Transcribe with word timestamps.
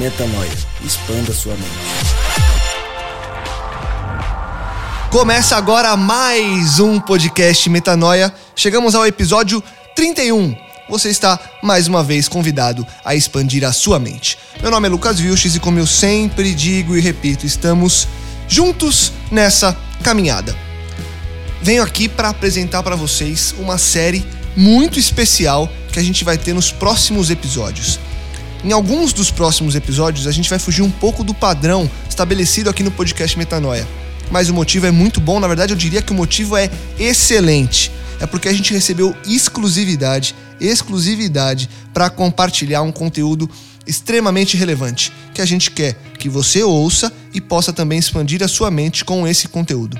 Metanoia. 0.00 0.50
Expanda 0.82 1.30
sua 1.34 1.52
mente. 1.52 1.68
Começa 5.10 5.56
agora 5.58 5.94
mais 5.94 6.80
um 6.80 6.98
podcast 6.98 7.68
Metanoia. 7.68 8.32
Chegamos 8.56 8.94
ao 8.94 9.06
episódio 9.06 9.62
31. 9.94 10.56
Você 10.88 11.10
está 11.10 11.38
mais 11.62 11.86
uma 11.86 12.02
vez 12.02 12.28
convidado 12.28 12.86
a 13.04 13.14
expandir 13.14 13.62
a 13.62 13.74
sua 13.74 13.98
mente. 13.98 14.38
Meu 14.62 14.70
nome 14.70 14.88
é 14.88 14.90
Lucas 14.90 15.20
Vilches 15.20 15.54
e 15.54 15.60
como 15.60 15.78
eu 15.78 15.86
sempre 15.86 16.54
digo 16.54 16.96
e 16.96 17.00
repito, 17.02 17.44
estamos 17.44 18.08
juntos 18.48 19.12
nessa 19.30 19.76
caminhada. 20.02 20.56
Venho 21.60 21.82
aqui 21.82 22.08
para 22.08 22.30
apresentar 22.30 22.82
para 22.82 22.96
vocês 22.96 23.54
uma 23.58 23.76
série 23.76 24.26
muito 24.56 24.98
especial 24.98 25.70
que 25.92 25.98
a 25.98 26.02
gente 26.02 26.24
vai 26.24 26.38
ter 26.38 26.54
nos 26.54 26.72
próximos 26.72 27.28
episódios. 27.28 28.00
Em 28.62 28.72
alguns 28.72 29.14
dos 29.14 29.30
próximos 29.30 29.74
episódios, 29.74 30.26
a 30.26 30.32
gente 30.32 30.50
vai 30.50 30.58
fugir 30.58 30.82
um 30.82 30.90
pouco 30.90 31.24
do 31.24 31.32
padrão 31.32 31.90
estabelecido 32.06 32.68
aqui 32.68 32.82
no 32.82 32.90
podcast 32.90 33.38
Metanoia. 33.38 33.88
Mas 34.30 34.50
o 34.50 34.54
motivo 34.54 34.86
é 34.86 34.90
muito 34.90 35.18
bom, 35.18 35.40
na 35.40 35.48
verdade, 35.48 35.72
eu 35.72 35.76
diria 35.76 36.02
que 36.02 36.12
o 36.12 36.14
motivo 36.14 36.56
é 36.56 36.70
excelente. 36.98 37.90
É 38.20 38.26
porque 38.26 38.48
a 38.48 38.52
gente 38.52 38.74
recebeu 38.74 39.16
exclusividade, 39.26 40.34
exclusividade 40.60 41.70
para 41.94 42.10
compartilhar 42.10 42.82
um 42.82 42.92
conteúdo 42.92 43.48
extremamente 43.86 44.58
relevante, 44.58 45.10
que 45.32 45.40
a 45.40 45.46
gente 45.46 45.70
quer 45.70 45.94
que 46.18 46.28
você 46.28 46.62
ouça 46.62 47.10
e 47.32 47.40
possa 47.40 47.72
também 47.72 47.98
expandir 47.98 48.42
a 48.42 48.48
sua 48.48 48.70
mente 48.70 49.06
com 49.06 49.26
esse 49.26 49.48
conteúdo. 49.48 49.98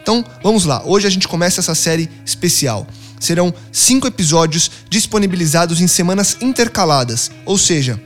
Então, 0.00 0.24
vamos 0.44 0.64
lá. 0.64 0.80
Hoje 0.84 1.08
a 1.08 1.10
gente 1.10 1.26
começa 1.26 1.60
essa 1.60 1.74
série 1.74 2.08
especial. 2.24 2.86
Serão 3.18 3.52
cinco 3.72 4.06
episódios 4.06 4.70
disponibilizados 4.88 5.80
em 5.80 5.86
semanas 5.86 6.36
intercaladas, 6.40 7.30
ou 7.44 7.56
seja, 7.56 8.00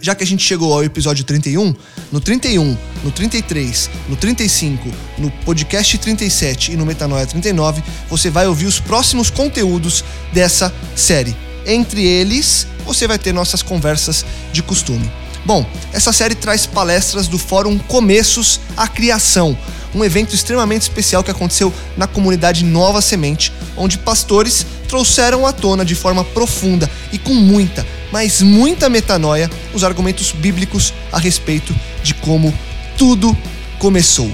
já 0.00 0.14
que 0.14 0.22
a 0.22 0.26
gente 0.26 0.44
chegou 0.44 0.72
ao 0.72 0.84
episódio 0.84 1.24
31, 1.24 1.74
no 2.12 2.20
31, 2.20 2.76
no 3.02 3.10
33, 3.10 3.90
no 4.08 4.16
35, 4.16 4.88
no 5.18 5.30
podcast 5.44 5.98
37 5.98 6.72
e 6.72 6.76
no 6.76 6.86
Metanoia 6.86 7.26
39, 7.26 7.82
você 8.08 8.30
vai 8.30 8.46
ouvir 8.46 8.66
os 8.66 8.78
próximos 8.78 9.30
conteúdos 9.30 10.04
dessa 10.32 10.72
série. 10.94 11.34
Entre 11.66 12.04
eles, 12.04 12.66
você 12.84 13.08
vai 13.08 13.18
ter 13.18 13.32
nossas 13.32 13.62
conversas 13.62 14.24
de 14.52 14.62
costume. 14.62 15.10
Bom, 15.44 15.64
essa 15.92 16.12
série 16.12 16.34
traz 16.34 16.66
palestras 16.66 17.28
do 17.28 17.38
Fórum 17.38 17.78
Começos 17.78 18.60
à 18.76 18.86
Criação, 18.88 19.56
um 19.94 20.04
evento 20.04 20.34
extremamente 20.34 20.82
especial 20.82 21.22
que 21.22 21.30
aconteceu 21.30 21.72
na 21.96 22.06
comunidade 22.06 22.64
Nova 22.64 23.00
Semente, 23.00 23.52
onde 23.76 23.98
pastores 23.98 24.66
trouxeram 24.88 25.46
à 25.46 25.52
tona 25.52 25.84
de 25.84 25.94
forma 25.94 26.24
profunda 26.24 26.90
e 27.12 27.18
com 27.18 27.34
muita, 27.34 27.86
mas 28.12 28.42
muita 28.42 28.88
metanoia 28.88 29.50
os 29.74 29.84
argumentos 29.84 30.32
bíblicos 30.32 30.92
a 31.12 31.18
respeito 31.18 31.74
de 32.02 32.14
como 32.14 32.52
tudo 32.96 33.36
começou. 33.78 34.30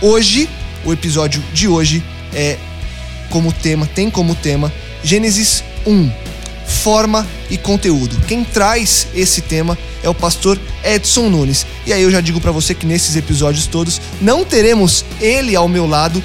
Hoje, 0.00 0.48
o 0.84 0.92
episódio 0.92 1.42
de 1.52 1.68
hoje 1.68 2.02
é 2.32 2.58
como 3.28 3.52
tema, 3.52 3.86
tem 3.86 4.10
como 4.10 4.34
tema 4.34 4.72
Gênesis 5.02 5.62
1, 5.86 6.10
forma 6.82 7.26
e 7.50 7.58
conteúdo. 7.58 8.16
Quem 8.26 8.42
traz 8.42 9.06
esse 9.14 9.42
tema 9.42 9.76
é 10.02 10.08
o 10.08 10.14
pastor 10.14 10.58
Edson 10.82 11.28
Nunes. 11.28 11.66
E 11.86 11.92
aí 11.92 12.02
eu 12.02 12.10
já 12.10 12.20
digo 12.20 12.40
para 12.40 12.50
você 12.50 12.74
que 12.74 12.86
nesses 12.86 13.16
episódios 13.16 13.66
todos 13.66 14.00
não 14.20 14.44
teremos 14.44 15.04
ele 15.20 15.54
ao 15.54 15.68
meu 15.68 15.86
lado. 15.86 16.22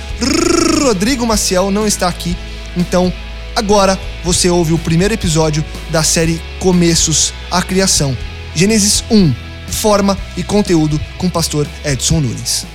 Rodrigo 0.82 1.26
Maciel 1.26 1.72
não 1.72 1.86
está 1.86 2.08
aqui. 2.08 2.38
Então, 2.78 3.12
agora 3.56 4.00
você 4.24 4.50
ouve 4.50 4.74
o 4.74 4.80
primeiro 4.80 5.14
episódio 5.14 5.64
da 5.90 6.04
série 6.04 6.42
Começos 6.60 7.34
à 7.52 7.62
Criação. 7.62 8.18
Gênesis 8.56 9.04
1, 9.12 9.34
forma 9.68 10.18
e 10.38 10.44
conteúdo 10.44 11.00
com 11.18 11.28
o 11.28 11.32
pastor 11.32 11.68
Edson 11.84 12.22
Nunes. 12.22 12.75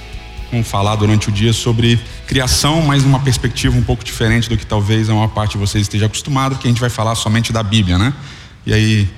Vamos 0.50 0.66
falar 0.66 0.96
durante 0.96 1.28
o 1.28 1.32
dia 1.32 1.52
sobre 1.52 2.00
criação, 2.26 2.82
mas 2.82 3.04
numa 3.04 3.20
perspectiva 3.20 3.76
um 3.76 3.82
pouco 3.82 4.02
diferente 4.02 4.48
do 4.48 4.56
que 4.56 4.66
talvez 4.66 5.08
a 5.08 5.14
maior 5.14 5.28
parte 5.28 5.52
de 5.52 5.58
vocês 5.58 5.82
esteja 5.82 6.06
acostumado, 6.06 6.56
porque 6.56 6.66
a 6.66 6.70
gente 6.70 6.80
vai 6.80 6.90
falar 6.90 7.14
somente 7.14 7.52
da 7.52 7.62
Bíblia, 7.62 7.96
né? 7.96 8.12
E 8.66 8.74
aí 8.74 9.08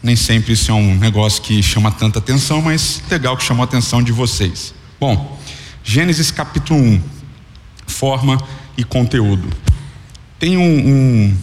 nem 0.00 0.14
sempre 0.14 0.52
isso 0.52 0.70
é 0.70 0.74
um 0.74 0.94
negócio 0.94 1.42
que 1.42 1.60
chama 1.60 1.90
tanta 1.90 2.20
atenção, 2.20 2.62
mas 2.62 3.02
legal 3.10 3.36
que 3.36 3.42
chamou 3.42 3.62
a 3.62 3.64
atenção 3.64 4.00
de 4.00 4.12
vocês. 4.12 4.72
Bom, 5.00 5.36
Gênesis 5.82 6.30
capítulo 6.30 6.78
1, 6.78 7.02
forma 7.88 8.38
e 8.76 8.84
conteúdo. 8.84 9.48
Tem 10.38 10.56
um, 10.56 10.62
um, 10.62 11.36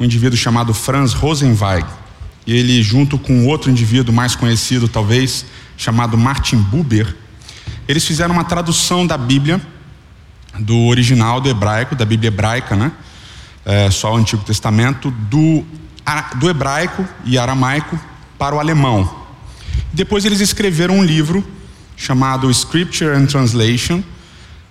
um 0.00 0.04
indivíduo 0.04 0.36
chamado 0.36 0.74
Franz 0.74 1.14
Rosenweig, 1.14 1.86
e 2.46 2.52
ele, 2.52 2.82
junto 2.82 3.18
com 3.18 3.46
outro 3.46 3.70
indivíduo 3.70 4.14
mais 4.14 4.36
conhecido, 4.36 4.86
talvez, 4.86 5.46
chamado 5.78 6.18
Martin 6.18 6.58
Buber, 6.58 7.23
eles 7.88 8.04
fizeram 8.04 8.34
uma 8.34 8.44
tradução 8.44 9.06
da 9.06 9.16
Bíblia, 9.18 9.60
do 10.58 10.86
original 10.86 11.40
do 11.40 11.48
hebraico, 11.48 11.94
da 11.94 12.04
Bíblia 12.04 12.28
hebraica, 12.28 12.76
né? 12.76 12.92
É, 13.64 13.90
só 13.90 14.12
o 14.12 14.16
Antigo 14.16 14.44
Testamento, 14.44 15.10
do 15.10 15.64
do 16.36 16.50
hebraico 16.50 17.06
e 17.24 17.38
aramaico 17.38 17.98
para 18.38 18.54
o 18.54 18.60
alemão. 18.60 19.24
Depois 19.92 20.24
eles 20.24 20.40
escreveram 20.40 20.98
um 20.98 21.04
livro 21.04 21.44
chamado 21.96 22.50
Scripture 22.50 23.10
and 23.10 23.26
Translation, 23.26 24.02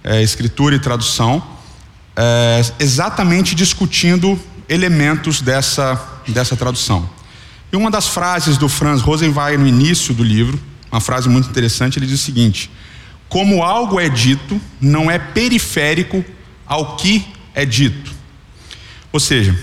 é, 0.04 0.22
escritura 0.22 0.76
e 0.76 0.80
tradução, 0.80 1.42
é, 2.16 2.62
exatamente 2.80 3.56
discutindo 3.56 4.40
elementos 4.70 5.42
dessa, 5.42 6.00
dessa 6.28 6.56
tradução. 6.56 7.10
E 7.72 7.76
uma 7.76 7.90
das 7.90 8.08
frases 8.08 8.58
do 8.58 8.70
Franz 8.70 9.02
Rosenwein 9.02 9.58
no 9.58 9.66
início 9.66 10.14
do 10.14 10.24
livro, 10.24 10.60
uma 10.92 11.02
frase 11.02 11.28
muito 11.28 11.50
interessante, 11.50 11.98
ele 11.98 12.06
diz 12.06 12.22
o 12.22 12.24
seguinte: 12.24 12.70
Como 13.34 13.64
algo 13.64 14.00
é 14.00 14.10
dito, 14.10 14.62
não 14.80 15.10
é 15.10 15.18
periférico 15.18 16.24
ao 16.68 16.98
que 16.98 17.26
é 17.56 17.66
dito. 17.66 18.12
Ou 19.12 19.20
seja, 19.20 19.58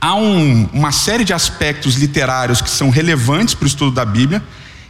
há 0.00 0.14
um, 0.14 0.66
uma 0.72 0.90
série 0.90 1.22
de 1.22 1.34
aspectos 1.34 1.96
literários 1.96 2.62
que 2.62 2.70
são 2.70 2.88
relevantes 2.88 3.52
para 3.52 3.64
o 3.64 3.68
estudo 3.68 3.90
da 3.90 4.06
Bíblia 4.06 4.42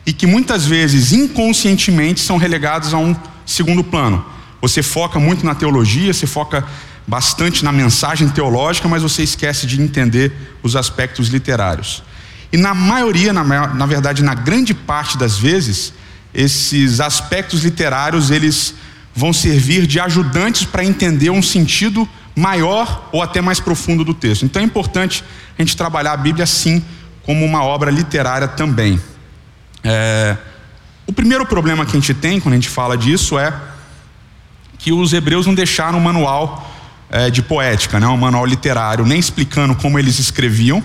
e 0.06 0.12
que 0.12 0.28
muitas 0.28 0.64
vezes 0.64 1.12
inconscientemente 1.12 2.20
são 2.20 2.36
relegados 2.36 2.94
a 2.94 2.98
um 2.98 3.16
segundo 3.44 3.82
plano. 3.82 4.24
Você 4.62 4.80
foca 4.80 5.18
muito 5.18 5.44
na 5.44 5.56
teologia, 5.56 6.14
você 6.14 6.24
foca 6.24 6.64
bastante 7.04 7.64
na 7.64 7.72
mensagem 7.72 8.28
teológica, 8.28 8.86
mas 8.86 9.02
você 9.02 9.24
esquece 9.24 9.66
de 9.66 9.82
entender 9.82 10.56
os 10.62 10.76
aspectos 10.76 11.30
literários. 11.30 12.04
E 12.52 12.56
na 12.56 12.74
maioria, 12.74 13.32
na, 13.32 13.42
na 13.42 13.86
verdade, 13.86 14.22
na 14.22 14.34
grande 14.34 14.72
parte 14.72 15.18
das 15.18 15.36
vezes, 15.36 15.92
esses 16.32 17.00
aspectos 17.00 17.64
literários 17.64 18.30
eles 18.30 18.74
vão 19.14 19.32
servir 19.32 19.86
de 19.86 19.98
ajudantes 19.98 20.64
para 20.64 20.84
entender 20.84 21.30
um 21.30 21.42
sentido 21.42 22.08
maior 22.36 23.08
ou 23.10 23.22
até 23.22 23.40
mais 23.40 23.58
profundo 23.58 24.04
do 24.04 24.14
texto. 24.14 24.44
Então 24.44 24.62
é 24.62 24.64
importante 24.64 25.24
a 25.58 25.62
gente 25.62 25.76
trabalhar 25.76 26.12
a 26.12 26.16
Bíblia 26.16 26.44
assim 26.44 26.84
como 27.24 27.44
uma 27.44 27.64
obra 27.64 27.90
literária 27.90 28.46
também. 28.46 29.00
É, 29.82 30.36
o 31.06 31.12
primeiro 31.12 31.44
problema 31.46 31.84
que 31.84 31.96
a 31.96 32.00
gente 32.00 32.14
tem 32.14 32.38
quando 32.38 32.52
a 32.52 32.56
gente 32.56 32.68
fala 32.68 32.96
disso 32.96 33.38
é 33.38 33.52
que 34.78 34.92
os 34.92 35.12
hebreus 35.12 35.46
não 35.46 35.54
deixaram 35.54 35.98
um 35.98 36.00
manual 36.00 36.70
é, 37.10 37.30
de 37.30 37.42
poética, 37.42 37.98
né, 37.98 38.06
um 38.06 38.16
manual 38.16 38.46
literário, 38.46 39.04
nem 39.04 39.18
explicando 39.18 39.74
como 39.74 39.98
eles 39.98 40.18
escreviam, 40.18 40.82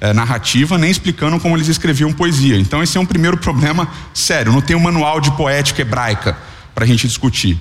é, 0.00 0.12
narrativa, 0.12 0.78
nem 0.78 0.90
explicando 0.90 1.38
como 1.38 1.56
eles 1.56 1.68
escreviam 1.68 2.12
poesia. 2.12 2.58
Então, 2.58 2.82
esse 2.82 2.96
é 2.96 3.00
um 3.00 3.06
primeiro 3.06 3.36
problema 3.36 3.88
sério. 4.14 4.52
Não 4.52 4.60
tem 4.60 4.74
um 4.74 4.80
manual 4.80 5.20
de 5.20 5.30
poética 5.32 5.82
hebraica 5.82 6.36
para 6.74 6.84
a 6.84 6.86
gente 6.86 7.06
discutir. 7.06 7.60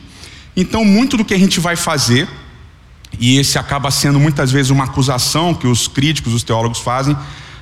Então, 0.55 0.85
muito 0.85 1.17
do 1.17 1.25
que 1.25 1.33
a 1.33 1.37
gente 1.37 1.59
vai 1.59 1.75
fazer, 1.75 2.27
e 3.19 3.37
esse 3.37 3.57
acaba 3.57 3.91
sendo 3.91 4.19
muitas 4.19 4.51
vezes 4.51 4.69
uma 4.69 4.85
acusação 4.85 5.53
que 5.53 5.67
os 5.67 5.87
críticos, 5.87 6.33
os 6.33 6.43
teólogos 6.43 6.79
fazem 6.79 7.15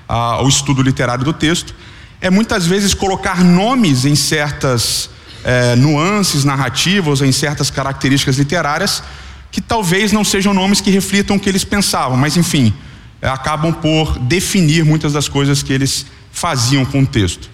ah, 0.08 0.34
ao 0.36 0.48
estudo 0.48 0.82
literário 0.82 1.24
do 1.24 1.34
texto, 1.34 1.74
é 2.20 2.30
muitas 2.30 2.66
vezes 2.66 2.94
colocar 2.94 3.44
nomes 3.44 4.06
em 4.06 4.16
certas 4.16 5.10
é, 5.44 5.76
nuances 5.76 6.44
narrativas, 6.44 7.22
em 7.22 7.32
certas 7.32 7.70
características 7.70 8.38
literárias, 8.38 9.04
que 9.52 9.62
talvez 9.62 10.12
não 10.12 10.24
sejam 10.24 10.54
nomes 10.54 10.82
que 10.82 10.90
reflitam 10.90 11.36
o 11.36 11.40
que 11.40 11.48
eles 11.48 11.64
pensavam, 11.64 12.18
mas 12.18 12.36
enfim, 12.36 12.74
acabam 13.22 13.74
por 13.74 14.20
definir 14.20 14.86
muitas 14.86 15.14
das 15.14 15.28
coisas 15.28 15.64
que 15.64 15.74
eles 15.74 16.06
faziam 16.32 16.86
com 16.86 17.02
o 17.02 17.06
texto. 17.06 17.50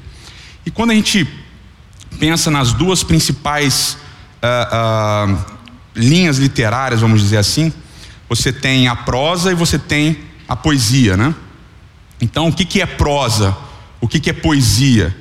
E 0.66 0.72
quando 0.72 0.92
a 0.92 0.94
gente 0.94 1.28
pensa 2.20 2.52
nas 2.52 2.74
duas 2.74 3.04
principais 3.04 3.98
uh, 4.42 5.32
uh, 5.32 5.46
linhas 5.96 6.38
literárias, 6.38 7.02
vamos 7.02 7.22
dizer 7.22 7.38
assim, 7.38 7.72
você 8.28 8.52
tem 8.52 8.88
a 8.88 8.96
prosa 8.96 9.52
e 9.52 9.56
você 9.56 9.78
tem 9.78 10.20
a 10.48 10.56
poesia, 10.56 11.16
né? 11.16 11.34
Então, 12.20 12.48
o 12.48 12.54
que, 12.54 12.66
que 12.66 12.82
é 12.82 12.86
prosa? 12.86 13.56
O 14.00 14.08
que, 14.08 14.20
que 14.20 14.30
é 14.30 14.34
poesia? 14.34 15.16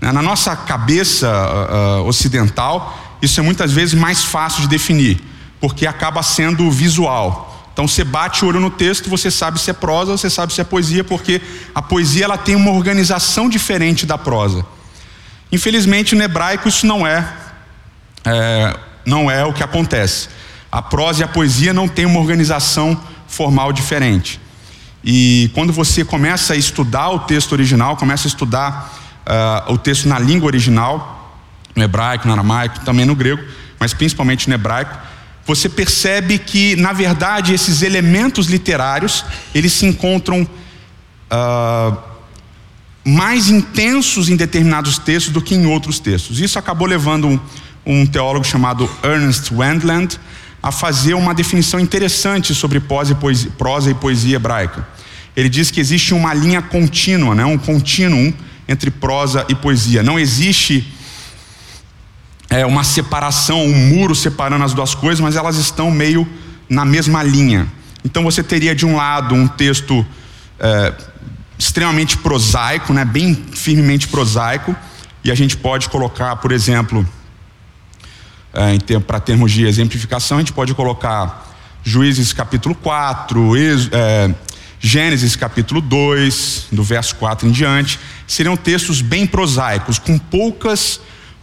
Na 0.00 0.22
nossa 0.22 0.54
cabeça 0.54 1.28
uh, 1.28 2.06
ocidental, 2.06 3.18
isso 3.20 3.40
é 3.40 3.42
muitas 3.42 3.72
vezes 3.72 3.94
mais 3.94 4.24
fácil 4.24 4.62
de 4.62 4.68
definir, 4.68 5.20
porque 5.60 5.86
acaba 5.86 6.22
sendo 6.22 6.70
visual. 6.70 7.55
Então 7.76 7.86
você 7.86 8.02
bate 8.02 8.42
o 8.42 8.48
olho 8.48 8.58
no 8.58 8.70
texto, 8.70 9.10
você 9.10 9.30
sabe 9.30 9.60
se 9.60 9.68
é 9.68 9.74
prosa, 9.74 10.12
você 10.12 10.30
sabe 10.30 10.50
se 10.50 10.62
é 10.62 10.64
poesia, 10.64 11.04
porque 11.04 11.42
a 11.74 11.82
poesia 11.82 12.24
ela 12.24 12.38
tem 12.38 12.56
uma 12.56 12.70
organização 12.70 13.50
diferente 13.50 14.06
da 14.06 14.16
prosa. 14.16 14.64
Infelizmente 15.52 16.14
no 16.14 16.22
hebraico 16.22 16.70
isso 16.70 16.86
não 16.86 17.06
é, 17.06 17.30
é 18.24 18.74
não 19.04 19.30
é 19.30 19.44
o 19.44 19.52
que 19.52 19.62
acontece. 19.62 20.30
A 20.72 20.80
prosa 20.80 21.20
e 21.20 21.24
a 21.24 21.28
poesia 21.28 21.74
não 21.74 21.86
têm 21.86 22.06
uma 22.06 22.18
organização 22.18 22.98
formal 23.28 23.74
diferente. 23.74 24.40
E 25.04 25.50
quando 25.52 25.70
você 25.70 26.02
começa 26.02 26.54
a 26.54 26.56
estudar 26.56 27.10
o 27.10 27.18
texto 27.18 27.52
original, 27.52 27.94
começa 27.98 28.26
a 28.26 28.30
estudar 28.30 28.90
uh, 29.68 29.74
o 29.74 29.76
texto 29.76 30.08
na 30.08 30.18
língua 30.18 30.46
original, 30.46 31.44
no 31.74 31.82
hebraico, 31.82 32.26
no 32.26 32.32
aramaico, 32.32 32.80
também 32.86 33.04
no 33.04 33.14
grego, 33.14 33.44
mas 33.78 33.92
principalmente 33.92 34.48
no 34.48 34.54
hebraico, 34.54 34.96
você 35.46 35.68
percebe 35.68 36.38
que, 36.38 36.74
na 36.76 36.92
verdade, 36.92 37.54
esses 37.54 37.82
elementos 37.82 38.48
literários, 38.48 39.24
eles 39.54 39.72
se 39.72 39.86
encontram 39.86 40.42
uh, 40.42 41.96
mais 43.04 43.48
intensos 43.48 44.28
em 44.28 44.34
determinados 44.34 44.98
textos 44.98 45.32
do 45.32 45.40
que 45.40 45.54
em 45.54 45.66
outros 45.66 46.00
textos. 46.00 46.40
Isso 46.40 46.58
acabou 46.58 46.88
levando 46.88 47.28
um, 47.28 47.40
um 47.86 48.04
teólogo 48.04 48.44
chamado 48.44 48.90
Ernest 49.04 49.54
Wendland 49.54 50.18
a 50.60 50.72
fazer 50.72 51.14
uma 51.14 51.32
definição 51.32 51.78
interessante 51.78 52.52
sobre 52.52 52.80
prosa 52.80 53.12
e 53.12 53.14
poesia, 53.14 53.50
prosa 53.56 53.90
e 53.92 53.94
poesia 53.94 54.34
hebraica. 54.34 54.84
Ele 55.36 55.48
diz 55.48 55.70
que 55.70 55.78
existe 55.78 56.12
uma 56.12 56.34
linha 56.34 56.60
contínua, 56.60 57.36
né, 57.36 57.44
um 57.44 57.56
contínuo 57.56 58.34
entre 58.66 58.90
prosa 58.90 59.46
e 59.48 59.54
poesia. 59.54 60.02
Não 60.02 60.18
existe 60.18 60.92
é, 62.48 62.64
uma 62.64 62.84
separação, 62.84 63.64
um 63.64 63.74
muro 63.74 64.14
separando 64.14 64.64
as 64.64 64.72
duas 64.72 64.94
coisas, 64.94 65.20
mas 65.20 65.36
elas 65.36 65.56
estão 65.56 65.90
meio 65.90 66.26
na 66.68 66.84
mesma 66.84 67.22
linha. 67.22 67.66
Então 68.04 68.22
você 68.22 68.42
teria 68.42 68.74
de 68.74 68.86
um 68.86 68.96
lado 68.96 69.34
um 69.34 69.48
texto 69.48 70.06
é, 70.58 70.94
extremamente 71.58 72.16
prosaico, 72.18 72.92
né, 72.92 73.04
bem 73.04 73.34
firmemente 73.34 74.08
prosaico, 74.08 74.76
e 75.24 75.30
a 75.30 75.34
gente 75.34 75.56
pode 75.56 75.88
colocar, 75.88 76.36
por 76.36 76.52
exemplo, 76.52 77.06
é, 78.54 78.98
para 79.00 79.20
termos 79.20 79.52
de 79.52 79.66
exemplificação, 79.66 80.38
a 80.38 80.40
gente 80.40 80.52
pode 80.52 80.72
colocar 80.74 81.44
Juízes 81.82 82.32
capítulo 82.32 82.74
4, 82.74 83.56
ex, 83.56 83.88
é, 83.92 84.34
Gênesis 84.78 85.34
capítulo 85.36 85.80
2, 85.80 86.68
do 86.72 86.82
verso 86.82 87.16
4 87.16 87.48
em 87.48 87.50
diante, 87.50 87.98
seriam 88.26 88.56
textos 88.56 89.00
bem 89.00 89.26
prosaicos, 89.26 89.98
com 89.98 90.18
poucas 90.18 91.00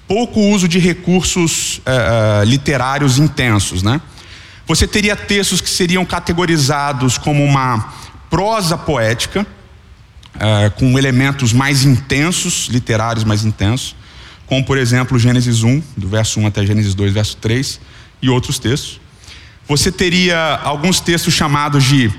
pouco 0.08 0.40
uso 0.40 0.68
de 0.68 0.80
recursos 0.80 1.78
uh, 1.78 2.42
uh, 2.42 2.44
literários 2.44 3.18
intensos, 3.18 3.82
né? 3.84 4.02
Você 4.68 4.88
teria 4.88 5.16
textos 5.16 5.60
que 5.60 5.70
seriam 5.70 6.06
categorizados 6.06 7.18
como 7.18 7.44
uma 7.44 7.94
prosa 8.30 8.78
poética, 8.78 9.46
uh, 10.36 10.72
com 10.72 10.98
elementos 10.98 11.52
mais 11.52 11.84
intensos, 11.84 12.68
literários 12.70 13.24
mais 13.24 13.44
intensos, 13.44 13.96
como 14.48 14.64
por 14.64 14.78
exemplo 14.78 15.20
Gênesis 15.20 15.64
1, 15.64 15.82
do 15.98 16.08
verso 16.08 16.40
1 16.40 16.48
até 16.48 16.66
Gênesis 16.66 16.96
2, 16.96 17.14
verso 17.14 17.38
3, 17.38 17.80
e 18.22 18.30
outros 18.30 18.60
textos. 18.60 19.02
Você 19.68 19.92
teria 19.92 20.60
alguns 20.64 21.00
textos 21.00 21.34
chamados 21.34 21.84
de 21.84 22.12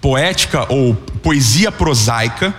poética 0.00 0.72
ou 0.72 0.94
poesia 0.94 1.72
prosaica, 1.72 2.54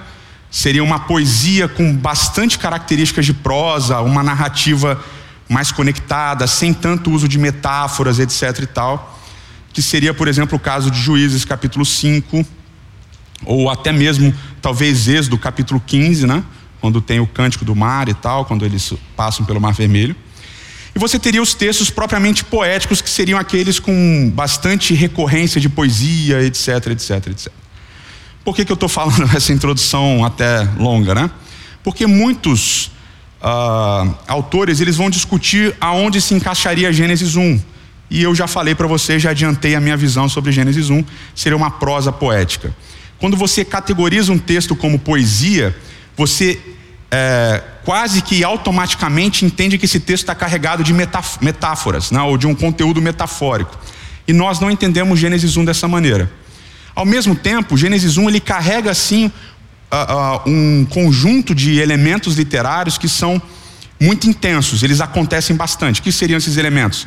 seria 0.52 0.84
uma 0.84 1.00
poesia 1.00 1.68
com 1.68 1.96
bastante 1.96 2.58
características 2.58 3.26
de 3.26 3.34
prosa, 3.34 4.00
uma 4.02 4.24
narrativa 4.24 5.00
mais 5.48 5.72
conectada, 5.72 6.46
sem 6.48 6.74
tanto 6.74 7.12
uso 7.12 7.28
de 7.28 7.38
metáforas, 7.38 8.20
etc 8.20 8.60
e 8.62 8.68
tal, 8.68 9.20
que 9.74 9.82
seria, 9.82 10.14
por 10.14 10.28
exemplo, 10.28 10.58
o 10.58 10.60
caso 10.60 10.92
de 10.92 11.00
Juízes 11.00 11.46
capítulo 11.46 11.86
5, 11.86 12.46
ou 13.46 13.70
até 13.70 13.92
mesmo 13.92 14.34
talvez 14.62 15.08
Êxodo 15.08 15.38
capítulo 15.38 15.82
15, 15.86 16.28
né? 16.28 16.44
Quando 16.82 17.02
tem 17.02 17.20
o 17.20 17.28
cântico 17.28 17.66
do 17.66 17.76
mar 17.76 18.08
e 18.08 18.14
tal, 18.14 18.46
quando 18.46 18.66
eles 18.66 18.94
passam 19.16 19.46
pelo 19.46 19.60
Mar 19.60 19.74
Vermelho. 19.74 20.16
E 20.96 21.00
você 21.00 21.20
teria 21.20 21.42
os 21.42 21.54
textos 21.54 21.90
propriamente 21.90 22.44
poéticos, 22.44 23.02
que 23.02 23.10
seriam 23.10 23.40
aqueles 23.40 23.80
com 23.80 24.32
bastante 24.34 24.94
recorrência 24.94 25.60
de 25.60 25.70
poesia, 25.70 26.42
etc, 26.42 26.88
etc, 26.88 27.28
etc. 27.28 27.52
Por 28.50 28.56
que, 28.56 28.66
que 28.66 28.72
eu 28.72 28.74
estou 28.74 28.90
falando 28.90 29.30
essa 29.38 29.54
introdução 29.54 30.26
até 30.26 30.68
longa, 30.76 31.14
né? 31.14 31.30
Porque 31.84 32.08
muitos 32.08 32.88
uh, 33.44 34.12
autores 34.28 34.82
eles 34.82 34.98
vão 34.98 35.08
discutir 35.08 35.76
aonde 35.80 36.20
se 36.20 36.34
encaixaria 36.34 36.92
Gênesis 36.92 37.36
1. 37.36 37.62
E 38.10 38.24
eu 38.24 38.34
já 38.34 38.48
falei 38.48 38.74
para 38.74 38.88
você, 38.88 39.20
já 39.20 39.30
adiantei 39.30 39.76
a 39.76 39.80
minha 39.80 39.96
visão 39.96 40.28
sobre 40.28 40.52
Gênesis 40.52 40.90
1, 40.90 41.06
seria 41.36 41.56
uma 41.56 41.70
prosa 41.70 42.12
poética. 42.12 42.76
Quando 43.20 43.38
você 43.38 43.64
categoriza 43.64 44.32
um 44.32 44.40
texto 44.40 44.76
como 44.76 44.98
poesia, 44.98 45.78
você 46.18 46.60
é, 47.12 47.62
quase 47.86 48.24
que 48.24 48.44
automaticamente 48.44 49.46
entende 49.46 49.78
que 49.78 49.86
esse 49.86 50.00
texto 50.00 50.24
está 50.24 50.34
carregado 50.34 50.84
de 50.84 50.92
metáforas, 50.92 52.10
né, 52.10 52.20
ou 52.24 52.36
de 52.36 52.48
um 52.48 52.56
conteúdo 52.56 53.00
metafórico. 53.00 53.78
E 54.28 54.34
nós 54.34 54.60
não 54.60 54.72
entendemos 54.72 55.20
Gênesis 55.20 55.56
1 55.56 55.66
dessa 55.66 55.88
maneira. 55.88 56.32
Ao 56.96 57.06
mesmo 57.06 57.36
tempo, 57.36 57.78
Gênesis 57.78 58.18
1 58.18 58.30
ele 58.30 58.40
carrega 58.40 58.92
assim 58.92 59.32
um 60.46 60.86
conjunto 60.86 61.56
de 61.56 61.80
elementos 61.80 62.36
literários 62.36 62.98
que 62.98 63.10
são 63.10 63.42
muito 64.00 64.30
intensos, 64.30 64.84
eles 64.84 65.02
acontecem 65.02 65.56
bastante. 65.56 66.00
O 66.00 66.04
que 66.04 66.12
seriam 66.12 66.38
esses 66.38 66.58
elementos? 66.58 67.06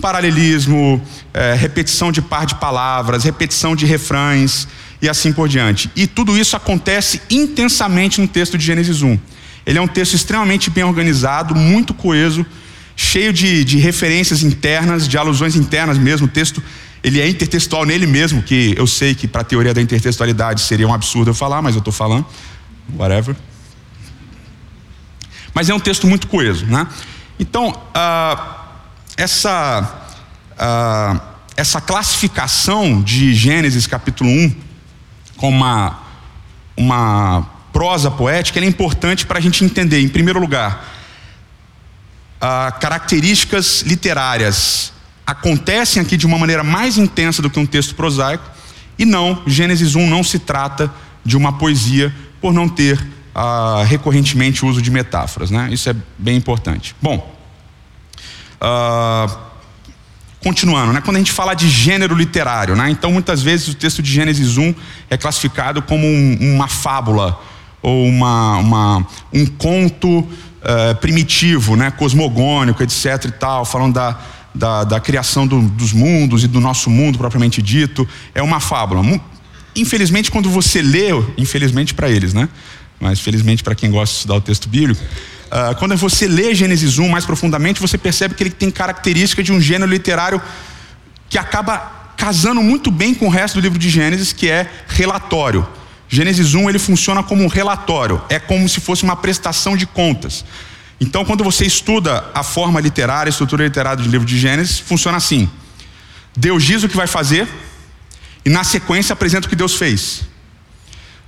Paralelismo, 0.00 1.00
é, 1.32 1.54
repetição 1.54 2.10
de 2.10 2.20
par 2.20 2.46
de 2.46 2.56
palavras, 2.56 3.22
repetição 3.22 3.76
de 3.76 3.86
refrães 3.86 4.66
e 5.00 5.08
assim 5.08 5.32
por 5.32 5.48
diante. 5.48 5.88
E 5.94 6.06
tudo 6.06 6.36
isso 6.36 6.56
acontece 6.56 7.20
intensamente 7.30 8.20
no 8.20 8.26
texto 8.26 8.58
de 8.58 8.64
Gênesis 8.64 9.02
1. 9.02 9.18
Ele 9.64 9.78
é 9.78 9.80
um 9.80 9.86
texto 9.86 10.14
extremamente 10.14 10.68
bem 10.68 10.82
organizado, 10.82 11.54
muito 11.54 11.94
coeso, 11.94 12.44
cheio 12.96 13.32
de, 13.32 13.64
de 13.64 13.78
referências 13.78 14.42
internas, 14.42 15.06
de 15.06 15.16
alusões 15.16 15.54
internas 15.54 15.96
mesmo. 15.96 16.26
O 16.26 16.30
texto 16.30 16.60
ele 17.04 17.20
é 17.20 17.28
intertextual 17.28 17.84
nele 17.84 18.06
mesmo, 18.06 18.42
que 18.42 18.74
eu 18.78 18.86
sei 18.86 19.14
que 19.14 19.28
para 19.28 19.42
a 19.42 19.44
teoria 19.44 19.74
da 19.74 19.82
intertextualidade 19.82 20.62
seria 20.62 20.88
um 20.88 20.94
absurdo 20.94 21.30
eu 21.30 21.34
falar, 21.34 21.60
mas 21.60 21.74
eu 21.74 21.80
estou 21.80 21.92
falando, 21.92 22.24
whatever. 22.96 23.36
Mas 25.52 25.68
é 25.68 25.74
um 25.74 25.78
texto 25.78 26.06
muito 26.06 26.26
coeso, 26.26 26.64
né? 26.64 26.88
Então, 27.38 27.68
uh, 27.68 28.54
essa, 29.18 30.06
uh, 30.52 31.20
essa 31.54 31.78
classificação 31.78 33.02
de 33.02 33.34
Gênesis 33.34 33.86
capítulo 33.86 34.30
1 34.30 34.56
como 35.36 35.58
uma, 35.58 36.00
uma 36.74 37.50
prosa 37.70 38.10
poética 38.10 38.58
é 38.58 38.64
importante 38.64 39.26
para 39.26 39.38
a 39.38 39.42
gente 39.42 39.62
entender, 39.62 40.00
em 40.00 40.08
primeiro 40.08 40.40
lugar, 40.40 40.90
uh, 42.36 42.80
características 42.80 43.82
literárias 43.82 44.93
acontecem 45.26 46.02
aqui 46.02 46.16
de 46.16 46.26
uma 46.26 46.38
maneira 46.38 46.62
mais 46.62 46.98
intensa 46.98 47.40
do 47.40 47.48
que 47.48 47.58
um 47.58 47.66
texto 47.66 47.94
prosaico, 47.94 48.44
e 48.98 49.04
não, 49.04 49.42
Gênesis 49.46 49.94
1 49.94 50.08
não 50.08 50.22
se 50.22 50.38
trata 50.38 50.92
de 51.24 51.36
uma 51.36 51.54
poesia 51.58 52.14
por 52.40 52.52
não 52.52 52.68
ter 52.68 52.98
uh, 53.34 53.82
recorrentemente 53.84 54.64
o 54.64 54.68
uso 54.68 54.80
de 54.80 54.90
metáforas, 54.90 55.50
né? 55.50 55.68
Isso 55.72 55.88
é 55.88 55.96
bem 56.18 56.36
importante. 56.36 56.94
Bom, 57.02 57.34
uh, 58.60 59.36
continuando, 60.42 60.92
né? 60.92 61.00
Quando 61.00 61.16
a 61.16 61.18
gente 61.18 61.32
fala 61.32 61.54
de 61.54 61.68
gênero 61.68 62.14
literário, 62.14 62.76
né? 62.76 62.90
Então 62.90 63.10
muitas 63.10 63.42
vezes 63.42 63.68
o 63.68 63.74
texto 63.74 64.02
de 64.02 64.12
Gênesis 64.12 64.56
1 64.56 64.74
é 65.10 65.16
classificado 65.16 65.82
como 65.82 66.06
um, 66.06 66.36
uma 66.40 66.68
fábula 66.68 67.40
ou 67.82 68.06
uma, 68.06 68.58
uma 68.58 69.06
um 69.32 69.46
conto 69.46 70.18
uh, 70.18 70.94
primitivo, 71.00 71.76
né? 71.76 71.90
Cosmogônico, 71.90 72.82
etc. 72.82 73.24
e 73.24 73.32
tal, 73.32 73.64
falando 73.64 73.94
da, 73.94 74.18
da, 74.54 74.84
da 74.84 75.00
criação 75.00 75.46
do, 75.46 75.60
dos 75.60 75.92
mundos 75.92 76.44
e 76.44 76.48
do 76.48 76.60
nosso 76.60 76.88
mundo 76.88 77.18
propriamente 77.18 77.60
dito. 77.60 78.06
É 78.34 78.42
uma 78.42 78.60
fábula. 78.60 79.02
Infelizmente, 79.74 80.30
quando 80.30 80.48
você 80.48 80.80
lê, 80.80 81.08
infelizmente 81.36 81.92
para 81.92 82.08
eles, 82.08 82.32
né? 82.32 82.48
Mas 83.00 83.20
felizmente 83.20 83.62
para 83.62 83.74
quem 83.74 83.90
gosta 83.90 84.12
de 84.12 84.18
estudar 84.18 84.36
o 84.36 84.40
texto 84.40 84.68
bíblico, 84.68 85.02
Uh, 85.44 85.72
quando 85.76 85.96
você 85.96 86.26
lê 86.26 86.52
Gênesis 86.52 86.98
1 86.98 87.08
mais 87.08 87.24
profundamente, 87.24 87.80
você 87.80 87.96
percebe 87.96 88.34
que 88.34 88.42
ele 88.42 88.50
tem 88.50 88.72
característica 88.72 89.40
de 89.40 89.52
um 89.52 89.60
gênero 89.60 89.88
literário 89.88 90.42
que 91.28 91.38
acaba 91.38 92.12
casando 92.16 92.60
muito 92.60 92.90
bem 92.90 93.14
com 93.14 93.26
o 93.26 93.30
resto 93.30 93.56
do 93.56 93.60
livro 93.60 93.78
de 93.78 93.88
Gênesis, 93.88 94.32
que 94.32 94.50
é 94.50 94.68
relatório. 94.88 95.64
Gênesis 96.08 96.54
1 96.54 96.68
ele 96.68 96.78
funciona 96.80 97.22
como 97.22 97.44
um 97.44 97.46
relatório, 97.46 98.20
é 98.28 98.40
como 98.40 98.68
se 98.68 98.80
fosse 98.80 99.04
uma 99.04 99.14
prestação 99.14 99.76
de 99.76 99.86
contas. 99.86 100.44
Então, 101.04 101.22
quando 101.22 101.44
você 101.44 101.66
estuda 101.66 102.24
a 102.34 102.42
forma 102.42 102.80
literária, 102.80 103.28
a 103.28 103.34
estrutura 103.34 103.62
literária 103.62 104.02
do 104.02 104.08
livro 104.08 104.26
de 104.26 104.38
Gênesis, 104.38 104.78
funciona 104.78 105.18
assim: 105.18 105.50
Deus 106.34 106.64
diz 106.64 106.82
o 106.82 106.88
que 106.88 106.96
vai 106.96 107.06
fazer, 107.06 107.46
e 108.42 108.48
na 108.48 108.64
sequência 108.64 109.12
apresenta 109.12 109.46
o 109.46 109.50
que 109.50 109.54
Deus 109.54 109.74
fez. 109.74 110.22